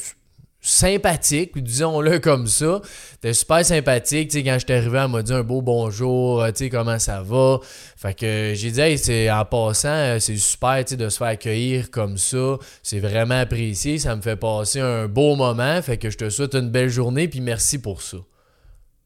sympathique, 0.62 1.62
disons-le 1.62 2.20
comme 2.22 2.48
ça. 2.48 2.82
C'était 3.12 3.34
super 3.34 3.66
sympathique, 3.66 4.30
tu 4.30 4.38
sais, 4.38 4.44
quand 4.44 4.58
arrivé, 4.70 4.98
elle 4.98 5.12
m'a 5.12 5.22
dit 5.22 5.34
un 5.34 5.44
beau 5.44 5.62
bonjour, 5.62 6.42
euh, 6.42 6.52
tu 6.52 6.70
comment 6.70 7.00
ça 7.00 7.22
va? 7.22 7.60
Fait 7.98 8.14
que 8.14 8.54
j'ai 8.56 8.72
dit, 8.72 8.98
c'est 8.98 9.30
en 9.30 9.46
passant, 9.46 9.90
euh, 9.90 10.20
c'est 10.20 10.38
super, 10.38 10.84
de 10.84 11.10
se 11.10 11.18
faire 11.18 11.28
accueillir 11.28 11.92
comme 11.92 12.18
ça. 12.18 12.58
C'est 12.82 13.00
vraiment 13.00 13.40
apprécié, 13.40 14.00
ça 14.00 14.16
me 14.16 14.22
fait 14.22 14.38
passer 14.38 14.80
un 14.80 15.08
beau 15.08 15.36
moment. 15.36 15.82
Fait 15.82 15.98
que 15.98 16.10
je 16.10 16.18
te 16.18 16.30
souhaite 16.30 16.56
une 16.56 16.70
belle 16.70 16.90
journée, 16.90 17.28
puis 17.28 17.42
merci 17.42 17.80
pour 17.80 18.02
ça. 18.02 18.18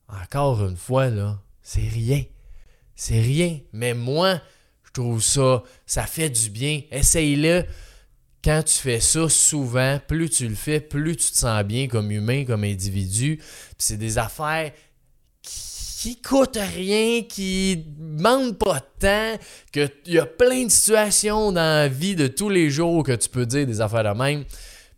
Encore 0.08 0.64
une 0.66 0.78
fois, 0.78 1.10
là, 1.10 1.40
c'est 1.62 1.82
rien. 1.82 2.24
C'est 2.98 3.22
rien. 3.22 3.60
Mais 3.72 3.94
moi, 3.94 4.42
je 4.84 4.92
trouve 4.92 5.22
ça, 5.22 5.64
ça 5.86 6.04
fait 6.04 6.30
du 6.30 6.50
bien. 6.50 6.82
Essaye-le. 6.92 7.64
Quand 8.44 8.64
tu 8.64 8.74
fais 8.74 9.00
ça 9.00 9.30
souvent, 9.30 10.00
plus 10.06 10.30
tu 10.30 10.48
le 10.48 10.56
fais, 10.56 10.80
plus 10.80 11.16
tu 11.16 11.32
te 11.32 11.38
sens 11.38 11.64
bien 11.64 11.88
comme 11.88 12.12
humain, 12.12 12.44
comme 12.46 12.64
individu. 12.64 13.40
c'est 13.78 13.98
des 13.98 14.18
affaires 14.18 14.72
qui 15.42 16.22
coûtent 16.22 16.58
rien, 16.58 17.24
qui 17.24 17.84
demandent 17.98 18.58
pas 18.58 18.80
de 18.80 19.00
temps, 19.00 19.44
qu'il 19.72 20.14
y 20.14 20.20
a 20.20 20.26
plein 20.26 20.66
de 20.66 20.72
situations 20.72 21.52
dans 21.52 21.82
la 21.82 21.88
vie 21.88 22.16
de 22.16 22.28
tous 22.28 22.50
les 22.50 22.70
jours 22.70 23.04
que 23.04 23.14
tu 23.14 23.30
peux 23.30 23.46
dire 23.46 23.66
des 23.66 23.82
affaires 23.82 24.04
de 24.04 24.18
même, 24.18 24.46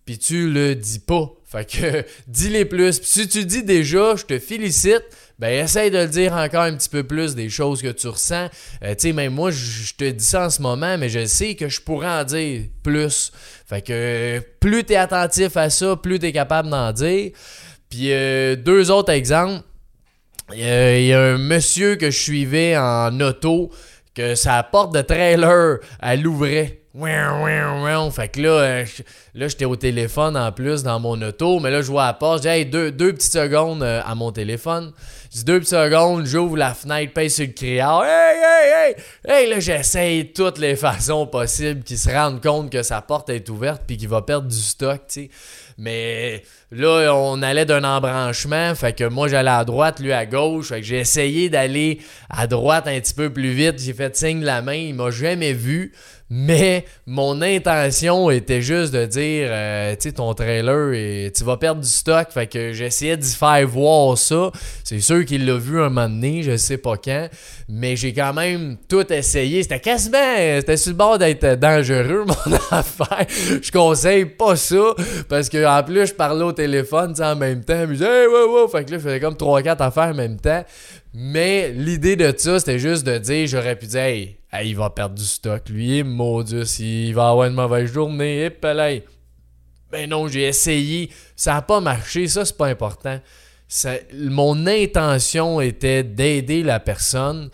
puis 0.05 0.17
tu 0.17 0.51
le 0.51 0.75
dis 0.75 0.99
pas. 0.99 1.33
Fait 1.49 1.65
que 1.65 2.05
dis-les 2.27 2.65
plus. 2.65 2.99
Puis 2.99 3.09
si 3.09 3.27
tu 3.27 3.45
dis 3.45 3.63
déjà, 3.63 4.15
je 4.15 4.25
te 4.25 4.37
félicite, 4.37 5.03
ben 5.39 5.63
essaye 5.63 5.89
de 5.89 5.97
le 5.97 6.07
dire 6.07 6.33
encore 6.33 6.63
un 6.63 6.75
petit 6.75 6.89
peu 6.89 7.03
plus 7.03 7.33
des 7.33 7.49
choses 7.49 7.81
que 7.81 7.87
tu 7.87 8.07
ressens. 8.07 8.49
Euh, 8.83 8.93
tu 8.93 9.07
sais, 9.07 9.13
même 9.13 9.33
moi, 9.33 9.49
je 9.51 9.93
te 9.95 10.09
dis 10.09 10.23
ça 10.23 10.45
en 10.45 10.49
ce 10.49 10.61
moment, 10.61 10.97
mais 10.97 11.09
je 11.09 11.25
sais 11.25 11.55
que 11.55 11.67
je 11.67 11.81
pourrais 11.81 12.09
en 12.09 12.23
dire 12.23 12.63
plus. 12.83 13.31
Fait 13.67 13.81
que 13.81 14.41
plus 14.59 14.83
tu 14.83 14.93
es 14.93 14.97
attentif 14.97 15.57
à 15.57 15.69
ça, 15.69 15.95
plus 15.95 16.19
tu 16.19 16.27
es 16.27 16.31
capable 16.31 16.69
d'en 16.69 16.91
dire. 16.91 17.31
Puis 17.89 18.11
euh, 18.11 18.55
deux 18.55 18.91
autres 18.91 19.11
exemples. 19.11 19.63
Il 20.51 20.59
y 21.05 21.13
a 21.13 21.21
un 21.21 21.37
monsieur 21.37 21.95
que 21.95 22.09
je 22.09 22.17
suivais 22.17 22.75
en 22.75 23.19
auto 23.21 23.71
que 24.15 24.33
sa 24.33 24.63
porte 24.63 24.93
de 24.93 25.01
trailer, 25.01 25.77
elle 26.01 26.25
ouvrait. 26.27 26.78
Fait 28.09 28.29
que 28.29 28.41
là, 28.41 28.49
euh, 28.49 28.85
là 29.35 29.47
j'étais 29.47 29.65
au 29.65 29.75
téléphone 29.75 30.35
en 30.35 30.51
plus 30.51 30.81
dans 30.81 30.99
mon 30.99 31.21
auto, 31.21 31.59
mais 31.59 31.69
là, 31.69 31.83
je 31.83 31.91
vois 31.91 32.07
la 32.07 32.13
porte. 32.13 32.43
J'ai 32.43 32.65
deux, 32.65 32.91
deux 32.91 33.13
petites 33.13 33.31
secondes 33.31 33.83
euh, 33.83 34.01
à 34.03 34.15
mon 34.15 34.31
téléphone. 34.31 34.91
J'ai 35.31 35.43
deux 35.43 35.61
secondes, 35.61 36.25
j'ouvre 36.25 36.57
la 36.57 36.73
fenêtre, 36.73 37.13
paye 37.13 37.29
sur 37.29 37.45
le 37.45 37.51
criard. 37.51 38.03
Hey, 38.03 38.37
hey, 38.37 38.71
hey! 38.73 38.95
Hey, 39.27 39.49
là, 39.49 39.59
j'essaye 39.59 40.33
toutes 40.33 40.57
les 40.57 40.75
façons 40.75 41.27
possibles 41.27 41.83
qu'il 41.83 41.99
se 41.99 42.09
rende 42.09 42.41
compte 42.41 42.71
que 42.71 42.81
sa 42.81 43.03
porte 43.03 43.29
est 43.29 43.47
ouverte 43.49 43.83
puis 43.85 43.95
qu'il 43.95 44.09
va 44.09 44.23
perdre 44.23 44.47
du 44.47 44.57
stock, 44.57 45.01
tu 45.07 45.25
sais. 45.25 45.29
Mais 45.77 46.43
là, 46.71 47.13
on 47.15 47.41
allait 47.41 47.65
d'un 47.65 47.85
embranchement, 47.85 48.75
fait 48.75 48.91
que 48.91 49.05
moi 49.05 49.29
j'allais 49.29 49.49
à 49.49 49.63
droite, 49.63 50.01
lui 50.01 50.11
à 50.11 50.25
gauche. 50.25 50.69
Fait 50.69 50.81
que 50.81 50.85
j'ai 50.85 50.99
essayé 50.99 51.49
d'aller 51.49 51.99
à 52.29 52.47
droite 52.47 52.85
un 52.87 52.99
petit 52.99 53.13
peu 53.13 53.29
plus 53.31 53.51
vite. 53.51 53.79
J'ai 53.79 53.93
fait 53.93 54.13
signe 54.17 54.41
de 54.41 54.45
la 54.45 54.61
main, 54.61 54.73
il 54.73 54.93
m'a 54.93 55.09
jamais 55.09 55.53
vu. 55.53 55.93
Mais 56.29 56.85
mon 57.07 57.41
intention 57.41 58.29
était 58.29 58.61
juste 58.61 58.93
de 58.93 59.05
dire, 59.05 59.47
euh, 59.49 59.95
tu 59.95 60.09
sais, 60.09 60.11
ton 60.11 60.33
trailer, 60.35 60.93
et, 60.93 61.31
tu 61.35 61.43
vas 61.43 61.57
perdre 61.57 61.81
du 61.81 61.87
stock. 61.87 62.29
Fait 62.29 62.45
que 62.45 62.71
j'essayais 62.71 63.17
d'y 63.17 63.33
faire 63.33 63.65
voir 63.67 64.17
ça. 64.17 64.51
C'est 64.83 64.99
sûr 64.99 65.18
qu'il 65.25 65.45
l'a 65.45 65.57
vu 65.57 65.79
un 65.79 65.89
moment 65.89 66.09
donné, 66.09 66.43
je 66.43 66.57
sais 66.57 66.77
pas 66.77 66.97
quand. 66.97 67.29
Mais 67.67 67.95
j'ai 67.95 68.13
quand 68.13 68.33
même 68.33 68.77
tout 68.87 69.11
essayé. 69.11 69.63
C'était 69.63 69.79
quasiment, 69.79 70.35
c'était 70.37 70.77
sur 70.77 70.91
le 70.91 70.97
bord 70.97 71.17
d'être 71.17 71.59
dangereux, 71.59 72.25
mon 72.27 72.55
affaire. 72.71 73.25
Je 73.61 73.71
conseille 73.71 74.25
pas 74.25 74.55
ça. 74.55 74.93
Parce 75.27 75.49
que 75.49 75.65
en 75.65 75.83
plus, 75.83 76.07
je 76.07 76.13
parlais 76.13 76.43
au 76.43 76.51
téléphone, 76.51 77.13
en 77.19 77.35
même 77.35 77.63
temps. 77.63 77.85
Je 77.87 77.93
disais. 77.93 78.05
Fait 78.71 78.85
que 78.85 78.91
là, 78.91 78.97
je 78.97 79.03
faisais 79.03 79.19
comme 79.19 79.35
3-4 79.35 79.77
affaires 79.79 80.09
en 80.09 80.15
même 80.15 80.39
temps. 80.39 80.63
Mais 81.13 81.71
l'idée 81.71 82.15
de 82.15 82.33
ça, 82.37 82.59
c'était 82.59 82.79
juste 82.79 83.05
de 83.05 83.17
dire, 83.17 83.47
j'aurais 83.47 83.75
pu 83.75 83.87
dire, 83.87 83.99
hey, 84.01 84.37
il 84.63 84.75
va 84.75 84.89
perdre 84.89 85.15
du 85.15 85.25
stock. 85.25 85.67
Lui, 85.69 86.03
maudit, 86.03 86.63
il 86.79 87.13
va 87.13 87.29
avoir 87.29 87.47
une 87.47 87.55
mauvaise 87.55 87.91
journée. 87.91 88.45
Et 88.45 88.49
ben 89.91 90.09
non, 90.09 90.27
j'ai 90.27 90.43
essayé. 90.43 91.09
Ça 91.35 91.53
n'a 91.55 91.61
pas 91.61 91.81
marché. 91.81 92.27
Ça, 92.27 92.45
c'est 92.45 92.57
pas 92.57 92.67
important. 92.67 93.19
Mon 94.13 94.65
intention 94.67 95.61
était 95.61 96.03
d'aider 96.03 96.63
la 96.63 96.79
personne. 96.79 97.49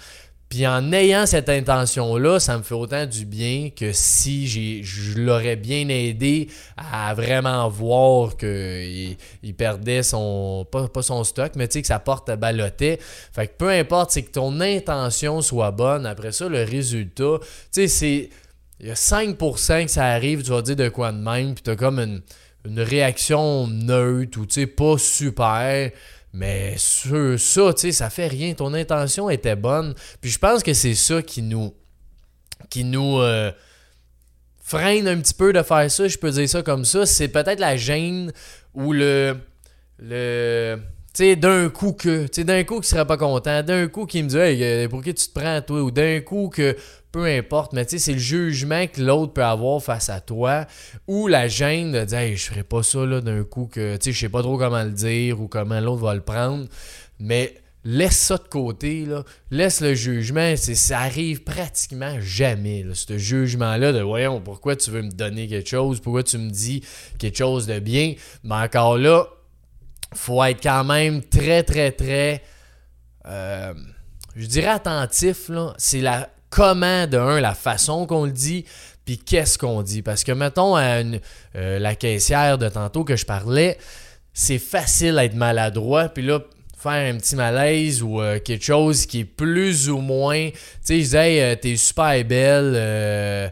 Puis 0.48 0.66
en 0.68 0.94
ayant 0.94 1.26
cette 1.26 1.50
intention-là, 1.50 2.40
ça 2.40 2.58
me 2.58 2.64
fait 2.64 2.76
autant 2.76 3.06
du 3.06 3.26
bien 3.26 3.72
que 3.76 3.92
si 3.92 4.48
je 4.48 5.20
l'aurais 5.20 5.56
bien 5.56 5.90
aidé 5.90 6.50
à 6.78 7.14
vraiment 7.14 7.68
voir 7.68 8.38
qu'il 8.38 9.18
il 9.44 9.56
perdait 9.56 10.04
son. 10.04 10.66
Pas, 10.72 10.88
son 11.02 11.24
stock, 11.24 11.54
mais 11.56 11.68
tu 11.68 11.74
sais 11.74 11.82
que 11.82 11.88
sa 11.88 12.00
porte 12.00 12.32
ballottait. 12.38 13.00
Fait 13.34 13.48
que 13.48 13.54
peu 13.58 13.70
importe, 13.70 14.12
c'est 14.12 14.22
que 14.22 14.32
ton 14.32 14.62
intention 14.62 15.42
soit 15.42 15.72
bonne. 15.72 16.06
Après 16.06 16.32
ça, 16.32 16.48
le 16.48 16.64
résultat, 16.64 17.40
tu 17.42 17.48
sais, 17.72 17.88
c'est. 17.88 18.30
Il 18.82 18.88
y 18.88 18.92
a 18.92 18.96
5% 18.96 19.86
que 19.86 19.92
ça 19.92 20.06
arrive, 20.06 20.44
tu 20.44 20.52
vas 20.52 20.62
dire 20.62 20.76
de 20.76 20.90
quoi 20.90 21.14
de 21.14 21.18
même, 21.18 21.54
puis 21.54 21.64
t'as 21.64 21.78
comme 21.78 21.98
une, 21.98 22.22
une 22.66 22.80
réaction 22.80 23.68
neutre 23.68 24.40
ou 24.40 24.68
pas 24.68 24.98
super. 24.98 25.92
Mais 26.34 26.76
sur 26.78 27.40
ça, 27.40 27.74
tu 27.74 27.92
ça 27.92 28.10
fait 28.10 28.28
rien. 28.28 28.54
Ton 28.54 28.74
intention 28.74 29.30
était 29.30 29.56
bonne. 29.56 29.96
Puis 30.20 30.32
je 30.32 30.40
pense 30.40 30.64
que 30.64 30.74
c'est 30.74 30.96
ça 30.96 31.22
qui 31.22 31.42
nous. 31.42 31.74
qui 32.70 32.84
nous. 32.84 33.20
Euh, 33.20 33.52
freine 34.62 35.08
un 35.08 35.18
petit 35.18 35.34
peu 35.34 35.54
de 35.54 35.62
faire 35.62 35.90
ça, 35.92 36.08
je 36.08 36.18
peux 36.18 36.32
dire 36.32 36.50
ça 36.50 36.64
comme 36.64 36.86
ça. 36.86 37.06
C'est 37.06 37.28
peut-être 37.28 37.60
la 37.60 37.78
gêne 37.78 38.34
ou 38.74 38.92
le. 38.92 39.38
le 40.00 40.78
tu 41.14 41.24
sais, 41.24 41.36
d'un 41.38 41.70
coup 41.70 41.94
que, 41.94 42.24
tu 42.26 42.34
sais, 42.34 42.44
d'un 42.44 42.66
coup 42.66 42.82
qui 42.82 42.90
serait 42.90 43.06
pas 43.06 43.16
content, 43.16 43.64
d'un 43.64 43.88
coup 43.88 44.06
qui 44.06 44.22
me 44.22 44.28
dit, 44.28 44.38
hey, 44.38 44.62
euh, 44.62 44.90
pour 44.90 45.02
qui 45.02 45.14
tu 45.14 45.28
te 45.28 45.40
prends, 45.40 45.62
toi, 45.62 45.82
ou 45.82 45.90
d'un 45.90 46.20
coup 46.20 46.50
que, 46.50 46.76
peu 47.16 47.28
importe, 47.28 47.72
mais 47.72 47.86
tu 47.86 47.92
sais, 47.92 48.04
c'est 48.04 48.12
le 48.12 48.20
jugement 48.20 48.88
que 48.88 49.02
l'autre 49.02 49.32
peut 49.32 49.46
avoir 49.46 49.82
face 49.82 50.10
à 50.10 50.20
toi, 50.20 50.66
ou 51.08 51.28
la 51.30 51.48
gêne 51.48 51.94
de 51.94 52.04
dire, 52.04 52.18
hey, 52.18 52.36
je 52.36 52.44
ferais 52.48 52.66
pas 52.66 52.84
ça, 52.84 53.06
là, 53.06 53.22
d'un 53.22 53.46
coup 53.46 53.68
que, 53.68 53.96
tu 53.96 54.04
sais, 54.04 54.12
je 54.12 54.20
sais 54.20 54.28
pas 54.28 54.42
trop 54.42 54.58
comment 54.58 54.84
le 54.84 54.92
dire, 54.92 55.40
ou 55.40 55.48
comment 55.48 55.80
l'autre 55.80 56.02
va 56.02 56.14
le 56.14 56.20
prendre, 56.20 56.66
mais 57.18 57.56
laisse 57.86 58.18
ça 58.18 58.36
de 58.36 58.50
côté, 58.50 59.06
là. 59.06 59.24
laisse 59.50 59.80
le 59.80 59.94
jugement, 59.94 60.58
ça 60.58 61.00
arrive 61.00 61.44
pratiquement 61.44 62.18
jamais, 62.20 62.84
ce 62.94 63.18
jugement-là 63.18 63.94
de 63.94 64.02
voyons, 64.02 64.42
pourquoi 64.42 64.76
tu 64.76 64.92
veux 64.92 65.04
me 65.04 65.12
donner 65.12 65.48
quelque 65.48 65.70
chose, 65.70 66.02
pourquoi 66.02 66.24
tu 66.24 66.38
me 66.38 66.50
dis 66.50 66.84
quelque 67.18 67.38
chose 67.38 67.66
de 67.66 67.80
bien, 67.80 68.16
mais 68.44 68.56
encore 68.56 68.98
là, 68.98 69.26
faut 70.14 70.44
être 70.44 70.62
quand 70.62 70.84
même 70.84 71.24
très, 71.24 71.64
très, 71.64 71.94
très, 71.94 72.44
euh, 73.26 73.74
je 74.36 74.48
dirais 74.48 74.68
attentif. 74.68 75.50
C'est 75.78 76.02
la 76.02 76.30
comment, 76.50 77.08
de 77.08 77.18
un, 77.18 77.40
la 77.40 77.54
façon 77.54 78.06
qu'on 78.06 78.26
le 78.26 78.32
dit, 78.32 78.66
puis 79.06 79.18
qu'est-ce 79.18 79.58
qu'on 79.58 79.82
dit. 79.82 80.02
Parce 80.02 80.24
que, 80.24 80.32
mettons, 80.32 80.76
à 80.76 81.02
euh, 81.56 81.80
la 81.80 81.96
caissière 81.96 82.58
de 82.58 82.70
tantôt 82.70 83.04
que 83.04 83.16
je 83.16 83.26
parlais, 83.26 83.78
c'est 84.34 84.60
facile 84.60 85.16
d'être 85.16 85.36
maladroit, 85.36 86.10
puis 86.10 86.24
là, 86.24 86.40
faire 86.78 87.14
un 87.14 87.18
petit 87.18 87.36
malaise 87.36 88.04
ou 88.04 88.22
euh, 88.22 88.40
quelque 88.40 88.66
chose 88.66 89.06
qui 89.06 89.22
est 89.22 89.26
plus 89.26 89.90
ou 89.90 90.00
moins. 90.00 90.50
Tu 90.50 90.60
sais, 90.82 90.96
je 90.96 91.02
disais, 91.02 91.56
t'es 91.58 91.76
super 91.78 92.24
belle. 92.26 93.52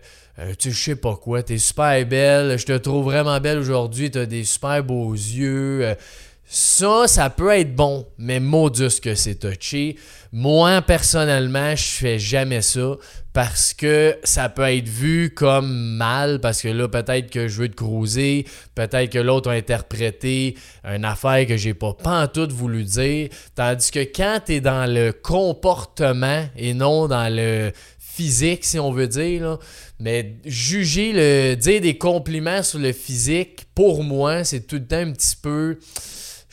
tu 0.60 0.74
sais 0.74 0.96
pas 0.96 1.16
quoi, 1.16 1.44
t'es 1.44 1.58
super 1.58 2.06
belle, 2.06 2.58
je 2.58 2.66
te 2.66 2.78
trouve 2.78 3.06
vraiment 3.06 3.40
belle 3.40 3.60
aujourd'hui, 3.60 4.12
t'as 4.12 4.26
des 4.26 4.44
super 4.44 4.84
beaux 4.84 5.14
yeux. 5.14 5.96
Ça, 6.56 7.08
ça 7.08 7.32
peut 7.32 7.50
être 7.50 7.76
bon, 7.76 8.06
mais 8.20 8.40
modus 8.40 9.00
que 9.02 9.16
c'est 9.16 9.40
touché. 9.40 9.96
Moi, 10.32 10.84
personnellement, 10.84 11.76
je 11.76 11.84
fais 11.84 12.20
jamais 12.20 12.62
ça 12.62 12.92
parce 13.34 13.74
que 13.74 14.16
ça 14.24 14.50
peut 14.50 14.62
être 14.72 14.88
vu 14.88 15.32
comme 15.32 15.96
mal, 15.98 16.40
parce 16.42 16.62
que 16.62 16.68
là, 16.68 16.88
peut-être 16.88 17.32
que 17.32 17.48
je 17.48 17.62
veux 17.64 17.70
te 17.70 17.76
cruiser, 17.76 18.46
peut-être 18.76 19.10
que 19.10 19.18
l'autre 19.18 19.50
a 19.50 19.54
interprété 19.54 20.56
une 20.84 21.06
affaire 21.06 21.48
que 21.48 21.58
j'ai 21.58 21.74
pas 21.74 21.96
tout 22.32 22.48
voulu 22.52 22.84
dire. 22.84 23.30
Tandis 23.56 23.90
que 23.90 24.02
quand 24.02 24.42
tu 24.46 24.54
es 24.54 24.62
dans 24.62 24.88
le 24.88 25.12
comportement 25.12 26.46
et 26.56 26.76
non 26.76 27.08
dans 27.08 27.36
le 27.36 27.72
physique, 27.98 28.64
si 28.64 28.78
on 28.78 28.92
veut 28.92 29.08
dire. 29.08 29.58
Mais 30.00 30.36
juger, 30.46 31.14
le, 31.14 31.56
dire 31.56 31.82
des 31.82 31.98
compliments 31.98 32.62
sur 32.62 32.78
le 32.78 32.92
physique, 32.92 33.66
pour 33.74 34.04
moi, 34.04 34.44
c'est 34.44 34.68
tout 34.68 34.76
le 34.76 34.86
temps 34.86 34.98
un 34.98 35.14
petit 35.14 35.36
peu 35.36 35.80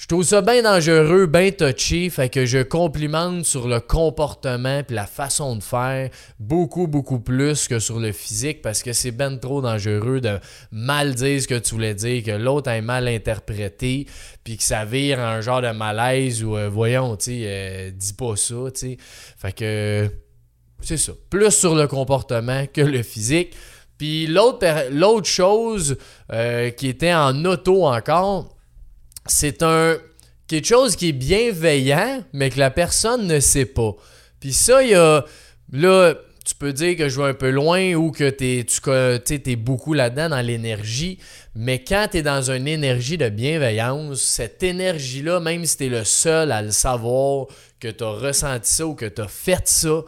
je 0.00 0.07
trouve 0.07 0.25
ça 0.25 0.40
bien 0.40 0.62
dangereux, 0.62 1.26
bien 1.26 1.50
touchy, 1.50 2.09
fait 2.09 2.30
que 2.30 2.47
je 2.47 2.62
complimente 2.62 3.45
sur 3.45 3.69
le 3.69 3.80
comportement 3.80 4.83
puis 4.83 4.97
la 4.97 5.04
façon 5.04 5.57
de 5.57 5.62
faire 5.62 6.09
beaucoup, 6.38 6.87
beaucoup 6.87 7.21
plus 7.21 7.69
que 7.69 7.78
sur 7.78 8.00
le 8.00 8.11
physique 8.11 8.62
parce 8.62 8.83
que 8.83 8.95
c'est 8.95 9.11
ben 9.11 9.38
trop 9.38 9.61
dangereux 9.61 10.23
de 10.23 10.38
mal 10.73 11.14
dire 11.14 11.42
ce 11.42 11.47
que 11.47 11.59
tu 11.59 11.75
voulais 11.75 11.92
dire, 11.92 12.25
que 12.25 12.30
l'autre 12.30 12.71
ait 12.71 12.80
mal 12.80 13.09
interprété 13.09 14.07
puis 14.42 14.57
que 14.57 14.62
ça 14.62 14.87
vire 14.87 15.21
un 15.21 15.42
genre 15.42 15.61
de 15.61 15.71
malaise 15.71 16.42
ou 16.42 16.57
euh, 16.57 16.71
voyons, 16.71 17.14
tu 17.16 17.25
sais, 17.25 17.42
euh, 17.45 17.90
dis 17.90 18.14
pas 18.14 18.37
ça, 18.37 18.54
tu 18.75 18.80
sais. 18.80 18.97
Fait 19.37 19.52
que 19.52 20.11
c'est 20.80 20.97
ça. 20.97 21.12
Plus 21.28 21.50
sur 21.50 21.75
le 21.75 21.87
comportement 21.87 22.64
que 22.73 22.80
le 22.80 23.02
physique. 23.02 23.54
Puis 23.99 24.26
l'autre 24.26 25.28
chose 25.28 25.99
euh, 26.33 26.71
qui 26.71 26.88
était 26.88 27.12
en 27.12 27.45
auto 27.45 27.85
encore, 27.85 28.57
c'est 29.26 29.62
un 29.62 29.98
quelque 30.50 30.66
chose 30.66 30.96
qui 30.96 31.10
est 31.10 31.12
bienveillant, 31.12 32.24
mais 32.32 32.50
que 32.50 32.58
la 32.58 32.70
personne 32.70 33.26
ne 33.28 33.38
sait 33.38 33.66
pas. 33.66 33.94
Puis 34.40 34.52
ça, 34.52 34.82
il 34.82 34.90
y 34.90 34.94
a. 34.94 35.24
Là, 35.72 36.14
tu 36.44 36.56
peux 36.56 36.72
dire 36.72 36.96
que 36.96 37.08
je 37.08 37.20
vais 37.20 37.28
un 37.28 37.34
peu 37.34 37.50
loin 37.50 37.94
ou 37.94 38.10
que 38.10 38.24
es, 38.24 38.64
tu 38.64 39.50
es 39.50 39.56
beaucoup 39.56 39.94
là-dedans 39.94 40.30
dans 40.30 40.40
l'énergie, 40.40 41.18
mais 41.54 41.84
quand 41.84 42.08
tu 42.10 42.18
es 42.18 42.22
dans 42.22 42.50
une 42.50 42.66
énergie 42.66 43.16
de 43.18 43.28
bienveillance, 43.28 44.20
cette 44.20 44.62
énergie-là, 44.64 45.38
même 45.38 45.64
si 45.64 45.76
tu 45.76 45.86
es 45.86 45.88
le 45.88 46.02
seul 46.02 46.50
à 46.50 46.62
le 46.62 46.72
savoir, 46.72 47.46
que 47.78 47.88
tu 47.88 48.02
as 48.02 48.10
ressenti 48.10 48.68
ça 48.68 48.86
ou 48.86 48.94
que 48.94 49.06
tu 49.06 49.20
as 49.20 49.28
fait 49.28 49.68
ça, 49.68 50.02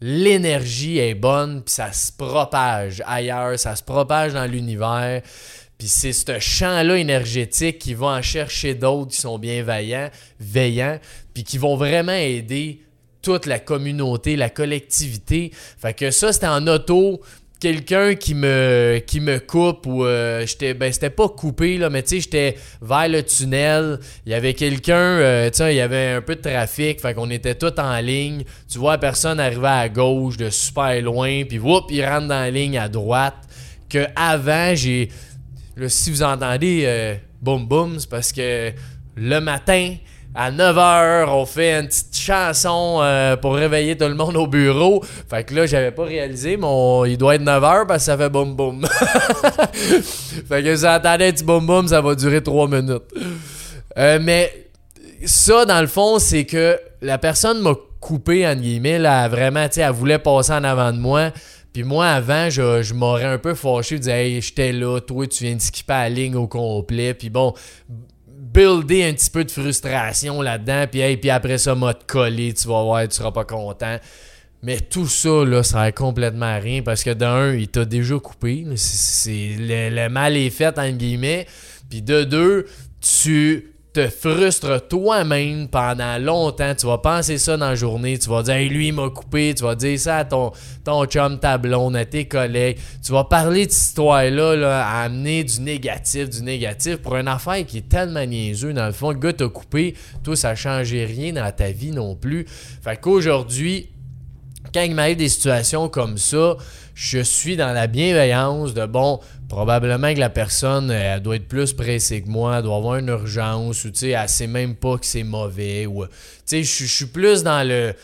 l'énergie 0.00 0.98
est 0.98 1.14
bonne, 1.14 1.62
puis 1.64 1.74
ça 1.74 1.92
se 1.92 2.12
propage 2.12 3.02
ailleurs, 3.06 3.58
ça 3.58 3.74
se 3.74 3.82
propage 3.82 4.34
dans 4.34 4.46
l'univers. 4.46 5.22
C'est 5.86 6.12
ce 6.12 6.38
champ-là 6.38 6.96
énergétique 6.96 7.78
qui 7.78 7.94
va 7.94 8.06
en 8.06 8.22
chercher 8.22 8.74
d'autres 8.74 9.10
qui 9.12 9.20
sont 9.20 9.38
bienveillants, 9.38 10.10
veillants, 10.40 10.98
puis 11.32 11.44
qui 11.44 11.58
vont 11.58 11.76
vraiment 11.76 12.12
aider 12.12 12.80
toute 13.24 13.46
la 13.46 13.58
communauté, 13.58 14.36
la 14.36 14.50
collectivité. 14.50 15.50
Fait 15.78 15.94
que 15.94 16.10
ça, 16.10 16.32
c'était 16.32 16.46
en 16.46 16.66
auto. 16.66 17.20
Quelqu'un 17.58 18.14
qui 18.14 18.34
me, 18.34 19.00
qui 19.06 19.20
me 19.20 19.38
coupe 19.38 19.86
ou 19.86 20.04
euh, 20.04 20.44
j'étais 20.44 20.74
ben 20.74 20.92
c'était 20.92 21.08
pas 21.08 21.30
coupé 21.30 21.78
là 21.78 21.88
mais 21.88 22.02
tu 22.02 22.16
sais 22.16 22.20
j'étais 22.20 22.56
vers 22.82 23.08
le 23.08 23.22
tunnel 23.22 24.00
il 24.26 24.32
y 24.32 24.34
avait 24.34 24.52
quelqu'un 24.52 24.94
euh, 24.94 25.48
tu 25.48 25.58
sais 25.58 25.72
il 25.72 25.78
y 25.78 25.80
avait 25.80 26.08
un 26.08 26.20
peu 26.20 26.34
de 26.34 26.42
trafic 26.42 27.00
fait 27.00 27.14
qu'on 27.14 27.30
était 27.30 27.54
tous 27.54 27.72
en 27.80 27.98
ligne 28.00 28.44
tu 28.70 28.76
vois 28.76 28.98
personne 28.98 29.40
arriver 29.40 29.66
à 29.66 29.88
gauche 29.88 30.36
de 30.36 30.50
super 30.50 31.00
loin 31.00 31.44
puis 31.48 31.58
whoop 31.58 31.84
il 31.88 32.04
rentre 32.04 32.26
dans 32.26 32.40
la 32.40 32.50
ligne 32.50 32.76
à 32.76 32.88
droite 32.88 33.36
que 33.88 34.04
avant 34.14 34.74
j'ai 34.74 35.08
si 35.88 36.10
vous 36.10 36.22
entendez 36.22 36.82
euh, 36.84 37.14
boum 37.40 37.66
boum, 37.66 37.98
c'est 37.98 38.08
parce 38.08 38.32
que 38.32 38.72
le 39.16 39.40
matin, 39.40 39.96
à 40.34 40.50
9h, 40.50 41.28
on 41.28 41.46
fait 41.46 41.78
une 41.78 41.86
petite 41.86 42.16
chanson 42.16 42.98
euh, 43.00 43.36
pour 43.36 43.54
réveiller 43.54 43.96
tout 43.96 44.06
le 44.06 44.14
monde 44.14 44.36
au 44.36 44.48
bureau. 44.48 45.04
Fait 45.30 45.44
que 45.44 45.54
là, 45.54 45.66
j'avais 45.66 45.92
pas 45.92 46.04
réalisé, 46.04 46.56
mais 46.56 46.66
il 47.06 47.16
doit 47.16 47.36
être 47.36 47.44
9h 47.44 47.86
parce 47.86 48.00
que 48.00 48.06
ça 48.06 48.18
fait 48.18 48.28
boum 48.28 48.56
boum. 48.56 48.84
fait 49.72 50.62
que 50.62 50.74
si 50.74 50.82
vous 50.82 50.86
entendez 50.86 51.26
un 51.26 51.32
petit 51.32 51.44
boum 51.44 51.66
boum, 51.66 51.86
ça 51.86 52.00
va 52.00 52.14
durer 52.16 52.42
3 52.42 52.68
minutes. 52.68 53.04
Euh, 53.96 54.18
mais 54.20 54.70
ça, 55.24 55.64
dans 55.64 55.80
le 55.80 55.86
fond, 55.86 56.18
c'est 56.18 56.44
que 56.44 56.80
la 57.00 57.18
personne 57.18 57.60
m'a 57.62 57.74
coupé, 58.00 58.46
en 58.46 58.56
guillemets, 58.56 58.98
là, 58.98 59.28
vraiment, 59.28 59.66
tu 59.68 59.74
sais, 59.74 59.80
elle 59.82 59.92
voulait 59.92 60.18
passer 60.18 60.52
en 60.52 60.64
avant 60.64 60.92
de 60.92 60.98
moi. 60.98 61.30
Puis 61.74 61.82
moi, 61.82 62.06
avant, 62.06 62.48
je, 62.50 62.94
m'aurais 62.94 63.24
un 63.24 63.38
peu 63.38 63.52
fâché, 63.54 63.98
de 63.98 64.04
dire, 64.04 64.14
hey, 64.14 64.40
j'étais 64.40 64.70
là, 64.70 65.00
toi, 65.00 65.26
tu 65.26 65.42
viens 65.42 65.56
de 65.56 65.60
skipper 65.60 65.92
la 65.92 66.08
ligne 66.08 66.36
au 66.36 66.46
complet. 66.46 67.14
Puis 67.14 67.30
bon, 67.30 67.52
builder 68.28 69.02
un 69.02 69.12
petit 69.12 69.28
peu 69.28 69.42
de 69.42 69.50
frustration 69.50 70.40
là-dedans. 70.40 70.84
Puis, 70.88 71.00
hey, 71.00 71.16
puis 71.16 71.30
après 71.30 71.58
ça, 71.58 71.74
m'a 71.74 71.92
collé, 71.92 72.54
tu 72.54 72.68
vas 72.68 72.80
voir, 72.80 73.08
tu 73.08 73.16
seras 73.16 73.32
pas 73.32 73.44
content. 73.44 73.98
Mais 74.62 74.78
tout 74.78 75.08
ça, 75.08 75.44
là, 75.44 75.64
ça 75.64 75.82
sert 75.82 75.94
complètement 75.94 76.46
à 76.46 76.58
rien 76.58 76.80
parce 76.80 77.02
que 77.02 77.10
d'un, 77.10 77.52
il 77.54 77.66
t'a 77.66 77.84
déjà 77.84 78.20
coupé. 78.20 78.64
Le, 78.64 80.08
mal 80.08 80.36
est 80.36 80.50
fait, 80.50 80.78
entre 80.78 80.96
guillemets. 80.96 81.48
Puis 81.90 82.02
de 82.02 82.22
deux, 82.22 82.66
tu 83.00 83.73
te 83.94 84.08
frustres 84.08 84.88
toi-même 84.88 85.68
pendant 85.68 86.18
longtemps. 86.18 86.74
Tu 86.74 86.84
vas 86.84 86.98
penser 86.98 87.38
ça 87.38 87.56
dans 87.56 87.68
la 87.68 87.74
journée. 87.76 88.18
Tu 88.18 88.28
vas 88.28 88.42
dire, 88.42 88.68
lui, 88.68 88.88
il 88.88 88.92
m'a 88.92 89.08
coupé. 89.08 89.54
Tu 89.54 89.62
vas 89.62 89.76
dire 89.76 89.98
ça 89.98 90.18
à 90.18 90.24
ton, 90.24 90.52
chum, 91.06 91.38
ta 91.38 91.52
à 91.52 92.04
tes 92.04 92.26
collègues. 92.26 92.78
Tu 93.04 93.12
vas 93.12 93.22
parler 93.22 93.66
de 93.66 93.70
cette 93.70 93.88
histoire-là, 93.90 94.56
là, 94.56 94.84
à 94.84 95.04
amener 95.04 95.44
du 95.44 95.60
négatif, 95.60 96.28
du 96.28 96.42
négatif 96.42 96.96
pour 96.96 97.16
une 97.16 97.28
affaire 97.28 97.64
qui 97.64 97.78
est 97.78 97.88
tellement 97.88 98.26
niaiseuse. 98.26 98.74
Dans 98.74 98.86
le 98.86 98.92
fond, 98.92 99.12
le 99.12 99.18
gars 99.18 99.32
t'a 99.32 99.48
coupé. 99.48 99.94
Toi, 100.24 100.34
ça 100.34 100.50
ne 100.50 100.56
changeait 100.56 101.04
rien 101.04 101.32
dans 101.32 101.52
ta 101.52 101.70
vie 101.70 101.92
non 101.92 102.16
plus. 102.16 102.46
Fait 102.82 103.00
qu'aujourd'hui, 103.00 103.90
quand 104.74 104.82
il 104.82 104.96
m'arrive 104.96 105.18
des 105.18 105.28
situations 105.28 105.88
comme 105.88 106.18
ça, 106.18 106.56
je 106.94 107.20
suis 107.20 107.56
dans 107.56 107.72
la 107.72 107.86
bienveillance 107.86 108.74
de 108.74 108.86
bon, 108.86 109.20
probablement 109.48 110.12
que 110.14 110.20
la 110.20 110.30
personne 110.30 110.90
elle 110.90 111.20
doit 111.20 111.36
être 111.36 111.48
plus 111.48 111.72
pressée 111.72 112.22
que 112.22 112.28
moi, 112.28 112.58
elle 112.58 112.64
doit 112.64 112.76
avoir 112.76 112.96
une 112.96 113.08
urgence 113.08 113.84
ou 113.84 113.90
tu 113.90 114.00
sais, 114.00 114.08
elle 114.10 114.28
sait 114.28 114.46
même 114.46 114.74
pas 114.74 114.98
que 114.98 115.06
c'est 115.06 115.22
mauvais 115.22 115.86
ou 115.86 116.04
tu 116.06 116.12
sais, 116.46 116.62
je 116.62 116.84
suis 116.84 117.06
plus 117.06 117.42
dans 117.42 117.66
le 117.66 117.94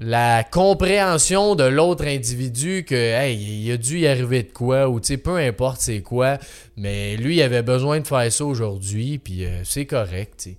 la 0.00 0.44
compréhension 0.44 1.56
de 1.56 1.64
l'autre 1.64 2.06
individu 2.06 2.84
que 2.84 2.94
hey, 2.94 3.36
il 3.36 3.72
a 3.72 3.76
dû 3.76 3.98
y 3.98 4.06
arriver 4.06 4.44
de 4.44 4.52
quoi 4.52 4.88
ou 4.88 5.00
tu 5.00 5.08
sais 5.08 5.16
peu 5.16 5.36
importe 5.36 5.80
c'est 5.80 6.02
quoi, 6.02 6.38
mais 6.76 7.16
lui 7.16 7.36
il 7.36 7.42
avait 7.42 7.62
besoin 7.62 7.98
de 7.98 8.06
faire 8.06 8.30
ça 8.32 8.44
aujourd'hui 8.44 9.18
puis 9.18 9.44
euh, 9.44 9.62
c'est 9.64 9.86
correct, 9.86 10.34
tu 10.38 10.50
sais. 10.50 10.56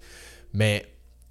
Mais 0.53 0.85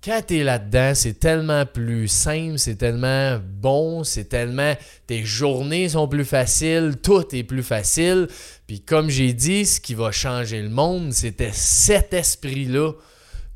quand 0.05 0.23
t'es 0.27 0.45
là-dedans, 0.45 0.93
c'est 0.95 1.19
tellement 1.19 1.67
plus 1.67 2.07
simple, 2.09 2.59
c'est 2.59 2.77
tellement 2.77 3.39
bon, 3.43 4.05
c'est 4.05 4.27
tellement. 4.27 4.75
Tes 5.07 5.25
journées 5.25 5.89
sont 5.89 6.07
plus 6.07 6.25
faciles, 6.25 6.95
tout 7.03 7.35
est 7.35 7.43
plus 7.43 7.65
facile. 7.65 8.29
Puis 8.69 8.83
comme 8.83 9.09
j'ai 9.09 9.33
dit, 9.33 9.65
ce 9.65 9.81
qui 9.81 9.95
va 9.95 10.13
changer 10.13 10.61
le 10.61 10.69
monde, 10.69 11.15
c'était 11.15 11.53
cet 11.55 12.13
esprit-là 12.13 12.93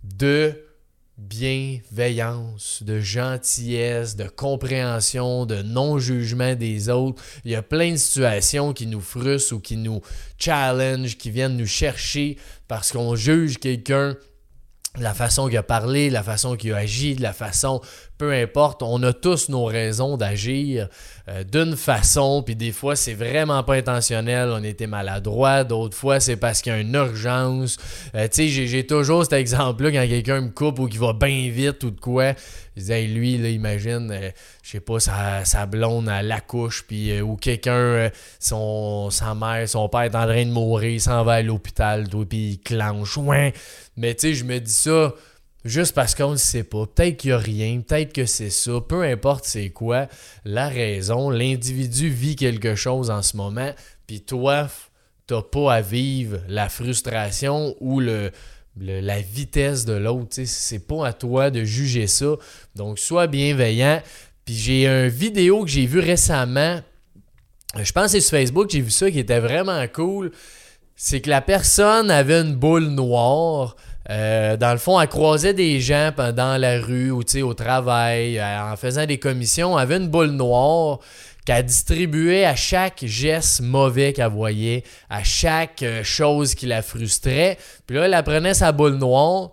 de 0.03 0.59
bienveillance, 1.18 2.83
de 2.83 2.98
gentillesse, 2.98 4.16
de 4.16 4.27
compréhension, 4.27 5.44
de 5.44 5.61
non-jugement 5.61 6.55
des 6.55 6.88
autres. 6.88 7.22
Il 7.44 7.51
y 7.51 7.55
a 7.55 7.62
plein 7.62 7.92
de 7.92 7.96
situations 7.96 8.72
qui 8.72 8.87
nous 8.87 9.03
frustrent 9.03 9.57
ou 9.57 9.61
qui 9.61 9.77
nous 9.77 10.01
challenge, 10.38 11.18
qui 11.18 11.31
viennent 11.31 11.59
nous 11.59 11.66
chercher 11.66 12.38
parce 12.66 12.90
qu'on 12.90 13.14
juge 13.14 13.59
quelqu'un 13.59 14.16
la 14.98 15.14
façon 15.14 15.48
qu'il 15.48 15.57
a 15.59 15.62
parlé, 15.62 16.11
la 16.11 16.22
façon 16.22 16.57
qu'il 16.57 16.72
a 16.72 16.79
agi, 16.79 17.14
la 17.16 17.33
façon, 17.33 17.81
peu 18.18 18.33
importe, 18.33 18.83
on 18.83 19.03
a 19.03 19.12
tous 19.12 19.48
nos 19.48 19.64
raisons 19.64 20.16
d'agir 20.16 20.88
euh, 21.29 21.44
d'une 21.44 21.77
façon, 21.77 22.42
puis 22.42 22.55
des 22.55 22.72
fois 22.72 22.94
c'est 22.94 23.14
vraiment 23.14 23.62
pas 23.64 23.75
intentionnel, 23.75 24.51
on 24.53 24.62
était 24.62 24.87
maladroit, 24.87 25.64
d'autres 25.64 25.96
fois 25.96 26.20
c'est 26.20 26.37
parce 26.37 26.62
qu'il 26.62 26.72
y 26.72 26.77
a 26.77 26.79
une 26.79 26.94
urgence. 26.94 27.77
Euh, 28.14 28.29
tu 28.29 28.48
sais, 28.48 28.66
j'ai 28.66 28.87
toujours 28.87 29.25
cet 29.25 29.33
exemple-là 29.33 29.90
quand 29.90 30.09
quelqu'un 30.09 30.40
me 30.40 30.51
coupe 30.51 30.79
ou 30.79 30.87
qui 30.87 30.98
va 30.98 31.12
bien 31.12 31.51
vite 31.51 31.83
ou 31.85 31.90
de 31.90 32.01
quoi. 32.01 32.33
Je 32.75 32.81
disais, 32.81 33.03
lui, 33.03 33.37
là, 33.37 33.51
imagine, 33.51 34.11
euh, 34.11 34.31
je 34.62 34.70
sais 34.70 34.81
pas, 34.81 34.98
sa, 34.98 35.66
blonde 35.66 36.09
à 36.09 36.22
l'accouche, 36.22 36.85
puis 36.87 37.20
ou 37.20 37.37
quelqu'un, 37.37 38.11
son 38.38 39.11
sa 39.11 39.35
mère, 39.35 39.68
son 39.68 39.88
père 39.88 40.03
est 40.03 40.14
en 40.14 40.25
train 40.25 40.46
de 40.46 40.51
mourir, 40.51 40.90
il 40.90 41.01
s'en 41.01 41.25
va 41.25 41.35
à 41.35 41.42
l'hôpital, 41.42 42.07
puis 42.29 42.51
il 42.51 42.61
clenche. 42.61 43.16
Ouais 43.16 43.53
mais 43.96 44.14
tu 44.14 44.29
sais, 44.29 44.35
je 44.35 44.44
me 44.44 44.59
dis 44.59 44.72
ça 44.72 45.14
juste 45.64 45.94
parce 45.94 46.14
qu'on 46.14 46.33
ne 46.33 46.37
sait 46.37 46.64
pas. 46.64 46.87
Peut-être 46.87 47.16
qu'il 47.16 47.31
n'y 47.31 47.35
a 47.35 47.38
rien, 47.38 47.81
peut-être 47.81 48.12
que 48.12 48.27
c'est 48.27 48.51
ça, 48.51 48.81
peu 48.87 49.03
importe 49.03 49.44
c'est 49.44 49.70
quoi, 49.70 50.09
la 50.44 50.68
raison, 50.68 51.31
l'individu 51.31 52.09
vit 52.09 52.37
quelque 52.37 52.75
chose 52.75 53.11
en 53.11 53.22
ce 53.22 53.37
moment, 53.37 53.72
puis 54.07 54.20
toi, 54.20 54.68
t'as 55.27 55.42
pas 55.42 55.75
à 55.75 55.81
vivre 55.81 56.38
la 56.48 56.68
frustration 56.68 57.77
ou 57.81 58.01
la 58.01 59.20
vitesse 59.20 59.85
de 59.85 59.94
l'autre. 59.94 60.37
C'est 60.44 60.87
pas 60.87 61.07
à 61.07 61.12
toi 61.12 61.51
de 61.51 61.64
juger 61.64 62.07
ça. 62.07 62.35
Donc, 62.75 62.98
sois 62.98 63.27
bienveillant. 63.27 64.03
Puis 64.44 64.55
j'ai 64.55 64.87
une 64.87 65.09
vidéo 65.09 65.64
que 65.64 65.70
j'ai 65.70 65.87
vue 65.87 66.01
récemment. 66.01 66.81
Je 67.81 67.92
pense 67.92 68.07
que 68.07 68.11
c'est 68.11 68.20
sur 68.20 68.37
Facebook, 68.37 68.68
j'ai 68.70 68.81
vu 68.81 68.90
ça 68.90 69.11
qui 69.11 69.20
était 69.20 69.38
vraiment 69.38 69.87
cool 69.88 70.33
c'est 71.05 71.20
que 71.20 71.31
la 71.31 71.40
personne 71.40 72.12
avait 72.12 72.42
une 72.42 72.55
boule 72.55 72.87
noire. 72.87 73.75
Euh, 74.12 74.57
dans 74.59 74.72
le 74.72 74.79
fond, 74.79 75.01
elle 75.01 75.09
croisait 75.09 75.55
des 75.55 75.81
gens 75.81 76.11
dans 76.35 76.61
la 76.61 76.81
rue 76.81 77.11
ou 77.11 77.22
au 77.22 77.55
travail, 77.55 78.38
euh, 78.38 78.72
en 78.72 78.77
faisant 78.77 79.07
des 79.07 79.18
commissions, 79.18 79.79
elle 79.79 79.83
avait 79.83 79.96
une 79.96 80.09
boule 80.09 80.33
noire 80.33 80.98
qu'elle 81.46 81.64
distribuait 81.64 82.44
à 82.44 82.55
chaque 82.55 83.05
geste 83.05 83.62
mauvais 83.62 84.12
qu'elle 84.12 84.31
voyait, 84.31 84.85
à 85.09 85.25
chaque 85.25 85.83
euh, 85.83 86.05
chose 86.05 86.55
qui 86.55 86.66
la 86.66 86.83
frustrait. 86.83 87.57
Puis 87.87 87.96
là, 87.96 88.07
elle 88.07 88.25
prenait 88.25 88.55
sa 88.55 88.70
boule 88.72 88.96
noire, 88.96 89.53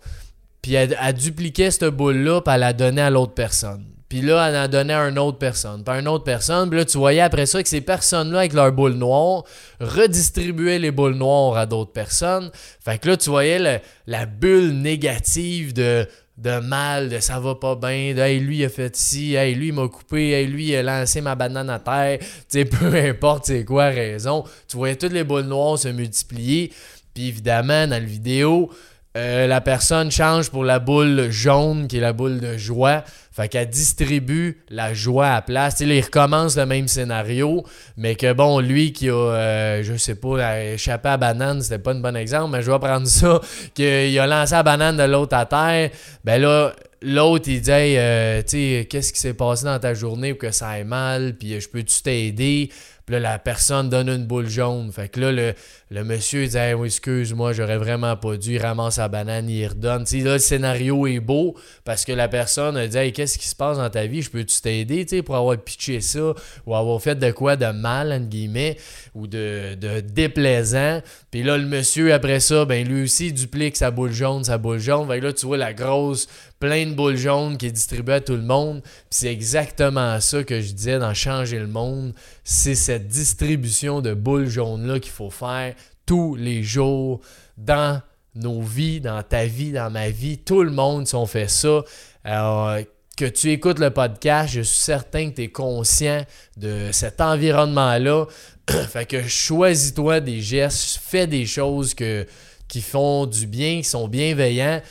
puis 0.61 0.73
elle, 0.73 1.13
dupliquait 1.13 1.71
cette 1.71 1.85
boule-là, 1.85 2.41
puis 2.41 2.53
elle 2.53 2.59
la 2.59 2.73
donnait 2.73 3.01
à 3.01 3.09
l'autre 3.09 3.33
personne. 3.33 3.85
Puis 4.09 4.21
là, 4.21 4.49
elle 4.49 4.57
en 4.57 4.67
donnait 4.67 4.93
à 4.93 5.07
une 5.07 5.19
autre 5.19 5.37
personne, 5.37 5.83
puis 5.83 5.95
à 5.95 5.99
une 5.99 6.07
autre 6.07 6.23
personne. 6.23 6.69
Puis 6.69 6.79
là, 6.79 6.85
tu 6.85 6.97
voyais 6.97 7.21
après 7.21 7.45
ça 7.45 7.61
que 7.61 7.69
ces 7.69 7.81
personnes-là, 7.81 8.39
avec 8.39 8.53
leurs 8.53 8.71
boules 8.71 8.93
noires, 8.93 9.43
redistribuaient 9.79 10.79
les 10.79 10.91
boules 10.91 11.15
noires 11.15 11.55
à 11.57 11.67
d'autres 11.67 11.91
personnes. 11.91 12.49
Fait 12.83 12.97
que 12.97 13.09
là, 13.09 13.17
tu 13.17 13.29
voyais 13.29 13.81
la 14.07 14.25
bulle 14.25 14.81
négative 14.81 15.73
de, 15.73 16.07
de 16.39 16.59
mal, 16.59 17.09
de 17.09 17.19
ça 17.19 17.39
va 17.39 17.55
pas 17.55 17.75
bien, 17.75 18.13
de 18.13 18.21
hey, 18.21 18.39
lui 18.39 18.59
il 18.59 18.65
a 18.65 18.69
fait 18.69 18.95
ci, 18.95 19.35
hey, 19.35 19.53
lui 19.55 19.67
il 19.67 19.73
m'a 19.73 19.87
coupé, 19.87 20.31
hey, 20.31 20.47
lui 20.47 20.69
il 20.69 20.75
a 20.75 20.83
lancé 20.83 21.21
ma 21.21 21.35
banane 21.35 21.69
à 21.69 21.79
terre. 21.79 22.19
Tu 22.49 22.59
sais, 22.59 22.65
peu 22.65 22.95
importe 22.95 23.45
c'est 23.45 23.65
quoi 23.65 23.89
raison. 23.89 24.43
Tu 24.67 24.77
voyais 24.77 24.95
toutes 24.95 25.11
les 25.11 25.23
boules 25.23 25.43
noires 25.43 25.77
se 25.77 25.89
multiplier. 25.89 26.71
Puis 27.13 27.27
évidemment, 27.27 27.85
dans 27.87 27.91
la 27.91 27.99
vidéo, 27.99 28.71
euh, 29.19 29.47
la 29.47 29.61
personne 29.61 30.09
change 30.11 30.49
pour 30.49 30.63
la 30.63 30.79
boule 30.79 31.29
jaune, 31.29 31.87
qui 31.87 31.97
est 31.97 32.01
la 32.01 32.13
boule 32.13 32.39
de 32.39 32.57
joie. 32.57 33.03
Fait 33.31 33.47
qu'elle 33.47 33.69
distribue 33.69 34.61
la 34.69 34.93
joie 34.93 35.31
à 35.31 35.41
place. 35.41 35.77
sais, 35.77 35.85
il 35.85 36.01
recommence 36.01 36.57
le 36.57 36.65
même 36.65 36.87
scénario, 36.87 37.63
mais 37.95 38.15
que 38.15 38.33
bon, 38.33 38.59
lui 38.59 38.91
qui 38.91 39.09
a, 39.09 39.13
euh, 39.13 39.83
je 39.83 39.95
sais 39.95 40.15
pas, 40.15 40.63
échappé 40.73 41.09
à 41.09 41.17
banane, 41.17 41.61
c'était 41.61 41.79
pas 41.79 41.91
un 41.91 41.99
bon 41.99 42.15
exemple, 42.15 42.51
mais 42.51 42.61
je 42.61 42.71
vais 42.71 42.79
prendre 42.79 43.07
ça, 43.07 43.39
qu'il 43.73 44.19
a 44.19 44.27
lancé 44.27 44.55
la 44.55 44.63
banane 44.63 44.97
de 44.97 45.03
l'autre 45.03 45.35
à 45.35 45.45
terre. 45.45 45.89
Ben 46.23 46.41
là, 46.41 46.73
l'autre, 47.01 47.47
il 47.47 47.61
dit, 47.61 47.71
euh, 47.71 48.41
tu 48.41 48.49
sais, 48.49 48.87
qu'est-ce 48.89 49.13
qui 49.13 49.19
s'est 49.19 49.33
passé 49.33 49.65
dans 49.65 49.79
ta 49.79 49.93
journée 49.93 50.33
pour 50.33 50.49
que 50.49 50.51
ça 50.51 50.69
aille 50.69 50.83
mal, 50.83 51.35
puis 51.37 51.59
je 51.59 51.69
peux-tu 51.69 52.01
t'aider? 52.01 52.69
Puis 53.05 53.15
là, 53.15 53.19
la 53.19 53.39
personne 53.39 53.89
donne 53.89 54.09
une 54.09 54.25
boule 54.25 54.49
jaune. 54.49 54.91
Fait 54.91 55.09
que 55.09 55.19
là, 55.19 55.31
le, 55.31 55.53
le 55.91 56.03
monsieur 56.03 56.45
dit 56.45 56.57
excuse-moi, 56.57 57.51
j'aurais 57.53 57.77
vraiment 57.77 58.15
pas 58.15 58.37
dû. 58.37 58.55
Il 58.55 58.61
ramasse 58.61 58.95
sa 58.95 59.07
banane, 59.07 59.49
il 59.49 59.65
redonne. 59.65 60.05
là, 60.11 60.33
le 60.33 60.39
scénario 60.39 61.07
est 61.07 61.19
beau 61.19 61.55
parce 61.83 62.05
que 62.05 62.11
la 62.11 62.27
personne 62.27 62.77
a 62.77 62.87
dit 62.87 63.11
qu'est-ce 63.11 63.39
qui 63.39 63.47
se 63.47 63.55
passe 63.55 63.77
dans 63.77 63.89
ta 63.89 64.05
vie? 64.05 64.21
Je 64.21 64.29
peux-tu 64.29 64.61
t'aider 64.61 65.23
pour 65.23 65.35
avoir 65.35 65.57
pitché 65.57 65.99
ça 65.99 66.33
ou 66.67 66.75
avoir 66.75 67.01
fait 67.01 67.15
de 67.15 67.31
quoi 67.31 67.55
de 67.55 67.71
mal, 67.71 68.13
entre 68.13 68.27
guillemets, 68.27 68.77
ou 69.15 69.25
de, 69.25 69.75
déplaisant? 70.01 71.01
Puis 71.31 71.41
là, 71.41 71.57
le 71.57 71.65
monsieur, 71.65 72.13
après 72.13 72.39
ça, 72.39 72.65
ben 72.65 72.87
lui 72.87 73.03
aussi, 73.03 73.33
duplique 73.33 73.75
sa 73.75 73.89
boule 73.89 74.11
jaune, 74.11 74.43
sa 74.43 74.59
boule 74.59 74.79
jaune. 74.79 75.07
Fait 75.07 75.19
que 75.19 75.25
là, 75.25 75.33
tu 75.33 75.47
vois 75.47 75.57
la 75.57 75.73
grosse 75.73 76.27
plein 76.59 76.85
de 76.85 76.93
boules 76.93 77.15
jaunes 77.15 77.57
qui 77.57 77.67
est 77.67 77.71
distribuée 77.71 78.15
à 78.15 78.21
tout 78.21 78.35
le 78.35 78.41
monde. 78.41 78.81
C'est 79.09 79.31
exactement 79.31 80.19
ça 80.19 80.43
que 80.43 80.61
je 80.61 80.73
disais 80.73 80.99
dans 80.99 81.13
Changer 81.13 81.57
le 81.57 81.67
monde. 81.67 82.13
C'est 82.43 82.75
cette 82.75 83.07
distribution 83.07 84.01
de 84.01 84.13
boules 84.13 84.47
jaunes-là 84.47 84.99
qu'il 84.99 85.11
faut 85.11 85.29
faire 85.29 85.73
tous 86.09 86.33
les 86.33 86.63
jours 86.63 87.19
dans 87.55 88.01
nos 88.33 88.63
vies, 88.63 88.99
dans 88.99 89.21
ta 89.21 89.45
vie, 89.45 89.71
dans 89.71 89.91
ma 89.91 90.09
vie. 90.09 90.39
Tout 90.39 90.63
le 90.63 90.71
monde, 90.71 91.05
si 91.05 91.13
on 91.13 91.27
fait 91.27 91.47
ça, 91.47 91.83
alors, 92.23 92.79
que 93.15 93.25
tu 93.25 93.51
écoutes 93.51 93.77
le 93.77 93.91
podcast, 93.91 94.51
je 94.51 94.61
suis 94.61 94.79
certain 94.79 95.29
que 95.29 95.35
tu 95.35 95.43
es 95.43 95.49
conscient 95.49 96.25
de 96.57 96.89
cet 96.91 97.21
environnement-là. 97.21 98.25
fait 98.89 99.05
que 99.05 99.21
choisis-toi 99.21 100.19
des 100.19 100.41
gestes, 100.41 100.99
fais 100.99 101.27
des 101.27 101.45
choses 101.45 101.93
qui 101.93 102.81
font 102.81 103.27
du 103.27 103.45
bien, 103.45 103.77
qui 103.77 103.89
sont 103.89 104.07
bienveillants. 104.07 104.81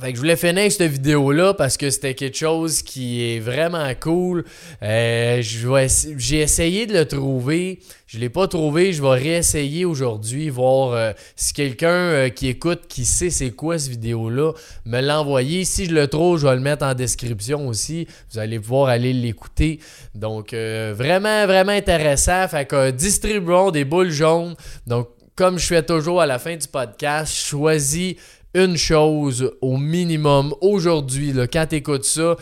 Fait 0.00 0.12
que 0.12 0.16
je 0.16 0.20
voulais 0.22 0.36
finir 0.36 0.72
cette 0.72 0.90
vidéo-là 0.90 1.52
parce 1.52 1.76
que 1.76 1.90
c'était 1.90 2.14
quelque 2.14 2.38
chose 2.38 2.80
qui 2.80 3.22
est 3.22 3.38
vraiment 3.38 3.86
cool. 4.00 4.46
Euh, 4.82 5.42
j'ai 5.42 6.40
essayé 6.40 6.86
de 6.86 6.94
le 6.94 7.04
trouver. 7.04 7.80
Je 8.06 8.16
ne 8.16 8.22
l'ai 8.22 8.30
pas 8.30 8.48
trouvé. 8.48 8.94
Je 8.94 9.02
vais 9.02 9.10
réessayer 9.10 9.84
aujourd'hui, 9.84 10.48
voir 10.48 10.92
euh, 10.94 11.12
si 11.36 11.52
quelqu'un 11.52 11.88
euh, 11.88 12.28
qui 12.30 12.48
écoute, 12.48 12.86
qui 12.88 13.04
sait 13.04 13.28
c'est 13.28 13.50
quoi 13.50 13.78
cette 13.78 13.90
vidéo-là, 13.90 14.52
me 14.86 15.02
l'a 15.02 15.20
envoyé. 15.20 15.66
Si 15.66 15.84
je 15.84 15.92
le 15.92 16.06
trouve, 16.06 16.38
je 16.38 16.46
vais 16.46 16.54
le 16.54 16.62
mettre 16.62 16.86
en 16.86 16.94
description 16.94 17.68
aussi. 17.68 18.06
Vous 18.32 18.38
allez 18.38 18.58
pouvoir 18.58 18.88
aller 18.88 19.12
l'écouter. 19.12 19.80
Donc, 20.14 20.54
vraiment, 20.54 21.44
vraiment 21.44 21.72
intéressant. 21.72 22.48
Fait 22.48 22.64
que 22.64 22.90
distribuons 22.90 23.70
des 23.70 23.84
boules 23.84 24.10
jaunes. 24.10 24.54
Donc, 24.86 25.08
comme 25.36 25.58
je 25.58 25.66
fais 25.66 25.82
toujours 25.82 26.20
à 26.20 26.26
la 26.26 26.38
fin 26.38 26.56
du 26.56 26.68
podcast, 26.68 27.34
choisis 27.34 28.16
une 28.54 28.76
chose 28.76 29.52
au 29.60 29.76
minimum 29.76 30.54
aujourd'hui, 30.60 31.34
quand 31.52 31.66
tu 31.66 31.76
écoutes 31.76 32.04
ça, 32.04 32.36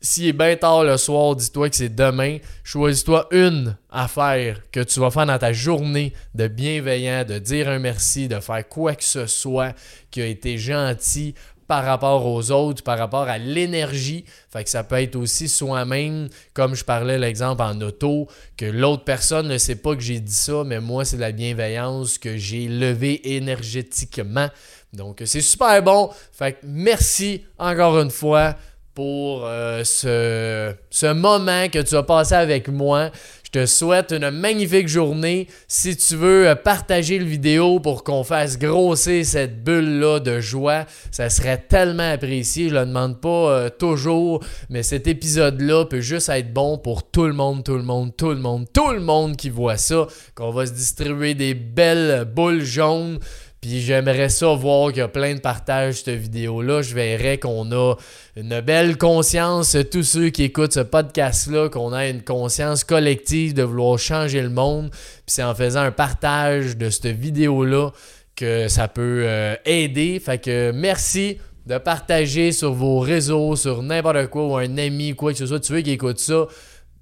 s'il 0.00 0.26
est 0.26 0.32
bien 0.32 0.54
tard 0.56 0.84
le 0.84 0.96
soir, 0.96 1.34
dis-toi 1.34 1.70
que 1.70 1.76
c'est 1.76 1.94
demain. 1.94 2.38
Choisis-toi 2.62 3.26
une 3.32 3.76
affaire 3.90 4.60
que 4.70 4.80
tu 4.80 5.00
vas 5.00 5.10
faire 5.10 5.26
dans 5.26 5.38
ta 5.38 5.52
journée 5.52 6.12
de 6.34 6.46
bienveillant, 6.46 7.24
de 7.24 7.38
dire 7.38 7.68
un 7.68 7.80
merci, 7.80 8.28
de 8.28 8.38
faire 8.38 8.68
quoi 8.68 8.94
que 8.94 9.04
ce 9.04 9.26
soit 9.26 9.74
qui 10.10 10.22
a 10.22 10.26
été 10.26 10.56
gentil 10.56 11.34
par 11.66 11.84
rapport 11.84 12.24
aux 12.24 12.50
autres, 12.50 12.82
par 12.82 12.98
rapport 12.98 13.28
à 13.28 13.36
l'énergie. 13.36 14.24
Fait 14.50 14.64
que 14.64 14.70
ça 14.70 14.84
peut 14.84 15.02
être 15.02 15.16
aussi 15.16 15.48
soi-même, 15.48 16.28
comme 16.54 16.74
je 16.74 16.84
parlais 16.84 17.18
l'exemple 17.18 17.62
en 17.62 17.78
auto, 17.82 18.26
que 18.56 18.64
l'autre 18.64 19.04
personne 19.04 19.48
ne 19.48 19.58
sait 19.58 19.76
pas 19.76 19.94
que 19.94 20.00
j'ai 20.00 20.20
dit 20.20 20.32
ça, 20.32 20.64
mais 20.64 20.80
moi, 20.80 21.04
c'est 21.04 21.18
la 21.18 21.30
bienveillance 21.30 22.18
que 22.18 22.38
j'ai 22.38 22.68
levé 22.68 23.36
énergétiquement. 23.36 24.48
Donc, 24.92 25.22
c'est 25.24 25.40
super 25.40 25.82
bon. 25.82 26.10
Fait 26.32 26.52
que 26.52 26.58
merci 26.62 27.44
encore 27.58 27.98
une 27.98 28.10
fois 28.10 28.54
pour 28.98 29.42
euh, 29.44 29.84
ce, 29.84 31.12
moment 31.12 31.68
que 31.68 31.80
tu 31.80 31.94
as 31.94 32.02
passé 32.02 32.34
avec 32.34 32.66
moi. 32.66 33.10
Je 33.44 33.50
te 33.60 33.64
souhaite 33.64 34.10
une 34.10 34.28
magnifique 34.30 34.88
journée. 34.88 35.46
Si 35.68 35.96
tu 35.96 36.16
veux 36.16 36.48
euh, 36.48 36.56
partager 36.56 37.20
le 37.20 37.24
vidéo 37.24 37.78
pour 37.78 38.02
qu'on 38.02 38.24
fasse 38.24 38.58
grossir 38.58 39.24
cette 39.24 39.62
bulle-là 39.62 40.18
de 40.18 40.40
joie, 40.40 40.84
ça 41.12 41.30
serait 41.30 41.58
tellement 41.58 42.10
apprécié. 42.10 42.70
Je 42.70 42.74
ne 42.74 42.80
le 42.80 42.86
demande 42.86 43.20
pas 43.20 43.28
euh, 43.28 43.68
toujours, 43.70 44.42
mais 44.68 44.82
cet 44.82 45.06
épisode-là 45.06 45.84
peut 45.84 46.00
juste 46.00 46.28
être 46.28 46.52
bon 46.52 46.76
pour 46.76 47.08
tout 47.08 47.26
le 47.26 47.34
monde, 47.34 47.62
tout 47.62 47.76
le 47.76 47.84
monde, 47.84 48.16
tout 48.16 48.30
le 48.30 48.40
monde, 48.40 48.66
tout 48.74 48.90
le 48.90 49.00
monde 49.00 49.36
qui 49.36 49.48
voit 49.48 49.76
ça. 49.76 50.08
Qu'on 50.34 50.50
va 50.50 50.66
se 50.66 50.72
distribuer 50.72 51.34
des 51.34 51.54
belles 51.54 52.24
boules 52.24 52.64
jaunes. 52.64 53.20
Puis 53.60 53.80
j'aimerais 53.80 54.28
ça 54.28 54.54
voir 54.54 54.90
qu'il 54.90 54.98
y 54.98 55.02
a 55.02 55.08
plein 55.08 55.34
de 55.34 55.40
partages 55.40 56.02
cette 56.02 56.14
vidéo-là. 56.14 56.82
Je 56.82 56.94
verrais 56.94 57.38
qu'on 57.38 57.72
a 57.72 57.96
une 58.36 58.60
belle 58.60 58.96
conscience, 58.96 59.76
tous 59.90 60.04
ceux 60.04 60.30
qui 60.30 60.44
écoutent 60.44 60.74
ce 60.74 60.80
podcast-là, 60.80 61.68
qu'on 61.68 61.92
a 61.92 62.06
une 62.06 62.22
conscience 62.22 62.84
collective 62.84 63.54
de 63.54 63.64
vouloir 63.64 63.98
changer 63.98 64.42
le 64.42 64.50
monde. 64.50 64.90
Puis 64.90 65.22
c'est 65.26 65.42
en 65.42 65.54
faisant 65.54 65.80
un 65.80 65.90
partage 65.90 66.76
de 66.76 66.88
cette 66.88 67.06
vidéo-là 67.06 67.90
que 68.36 68.68
ça 68.68 68.86
peut 68.86 69.22
euh, 69.24 69.56
aider. 69.64 70.20
Fait 70.24 70.38
que 70.38 70.70
merci 70.72 71.38
de 71.66 71.78
partager 71.78 72.52
sur 72.52 72.72
vos 72.72 73.00
réseaux, 73.00 73.56
sur 73.56 73.82
n'importe 73.82 74.28
quoi, 74.28 74.46
ou 74.46 74.56
un 74.56 74.78
ami, 74.78 75.14
quoi 75.14 75.32
que 75.32 75.38
ce 75.38 75.46
soit, 75.46 75.60
tu 75.60 75.72
veux 75.72 75.82
qui 75.82 75.90
écoute 75.90 76.18
ça. 76.18 76.46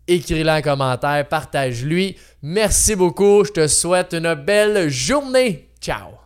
Écris-le 0.09 0.51
en 0.51 0.63
commentaire, 0.63 1.27
partage-lui. 1.29 2.17
Merci 2.43 2.97
beaucoup, 2.97 3.45
je 3.45 3.53
te 3.53 3.67
souhaite 3.69 4.15
une 4.15 4.35
belle 4.35 4.89
journée. 4.89 5.69
Ciao! 5.81 6.26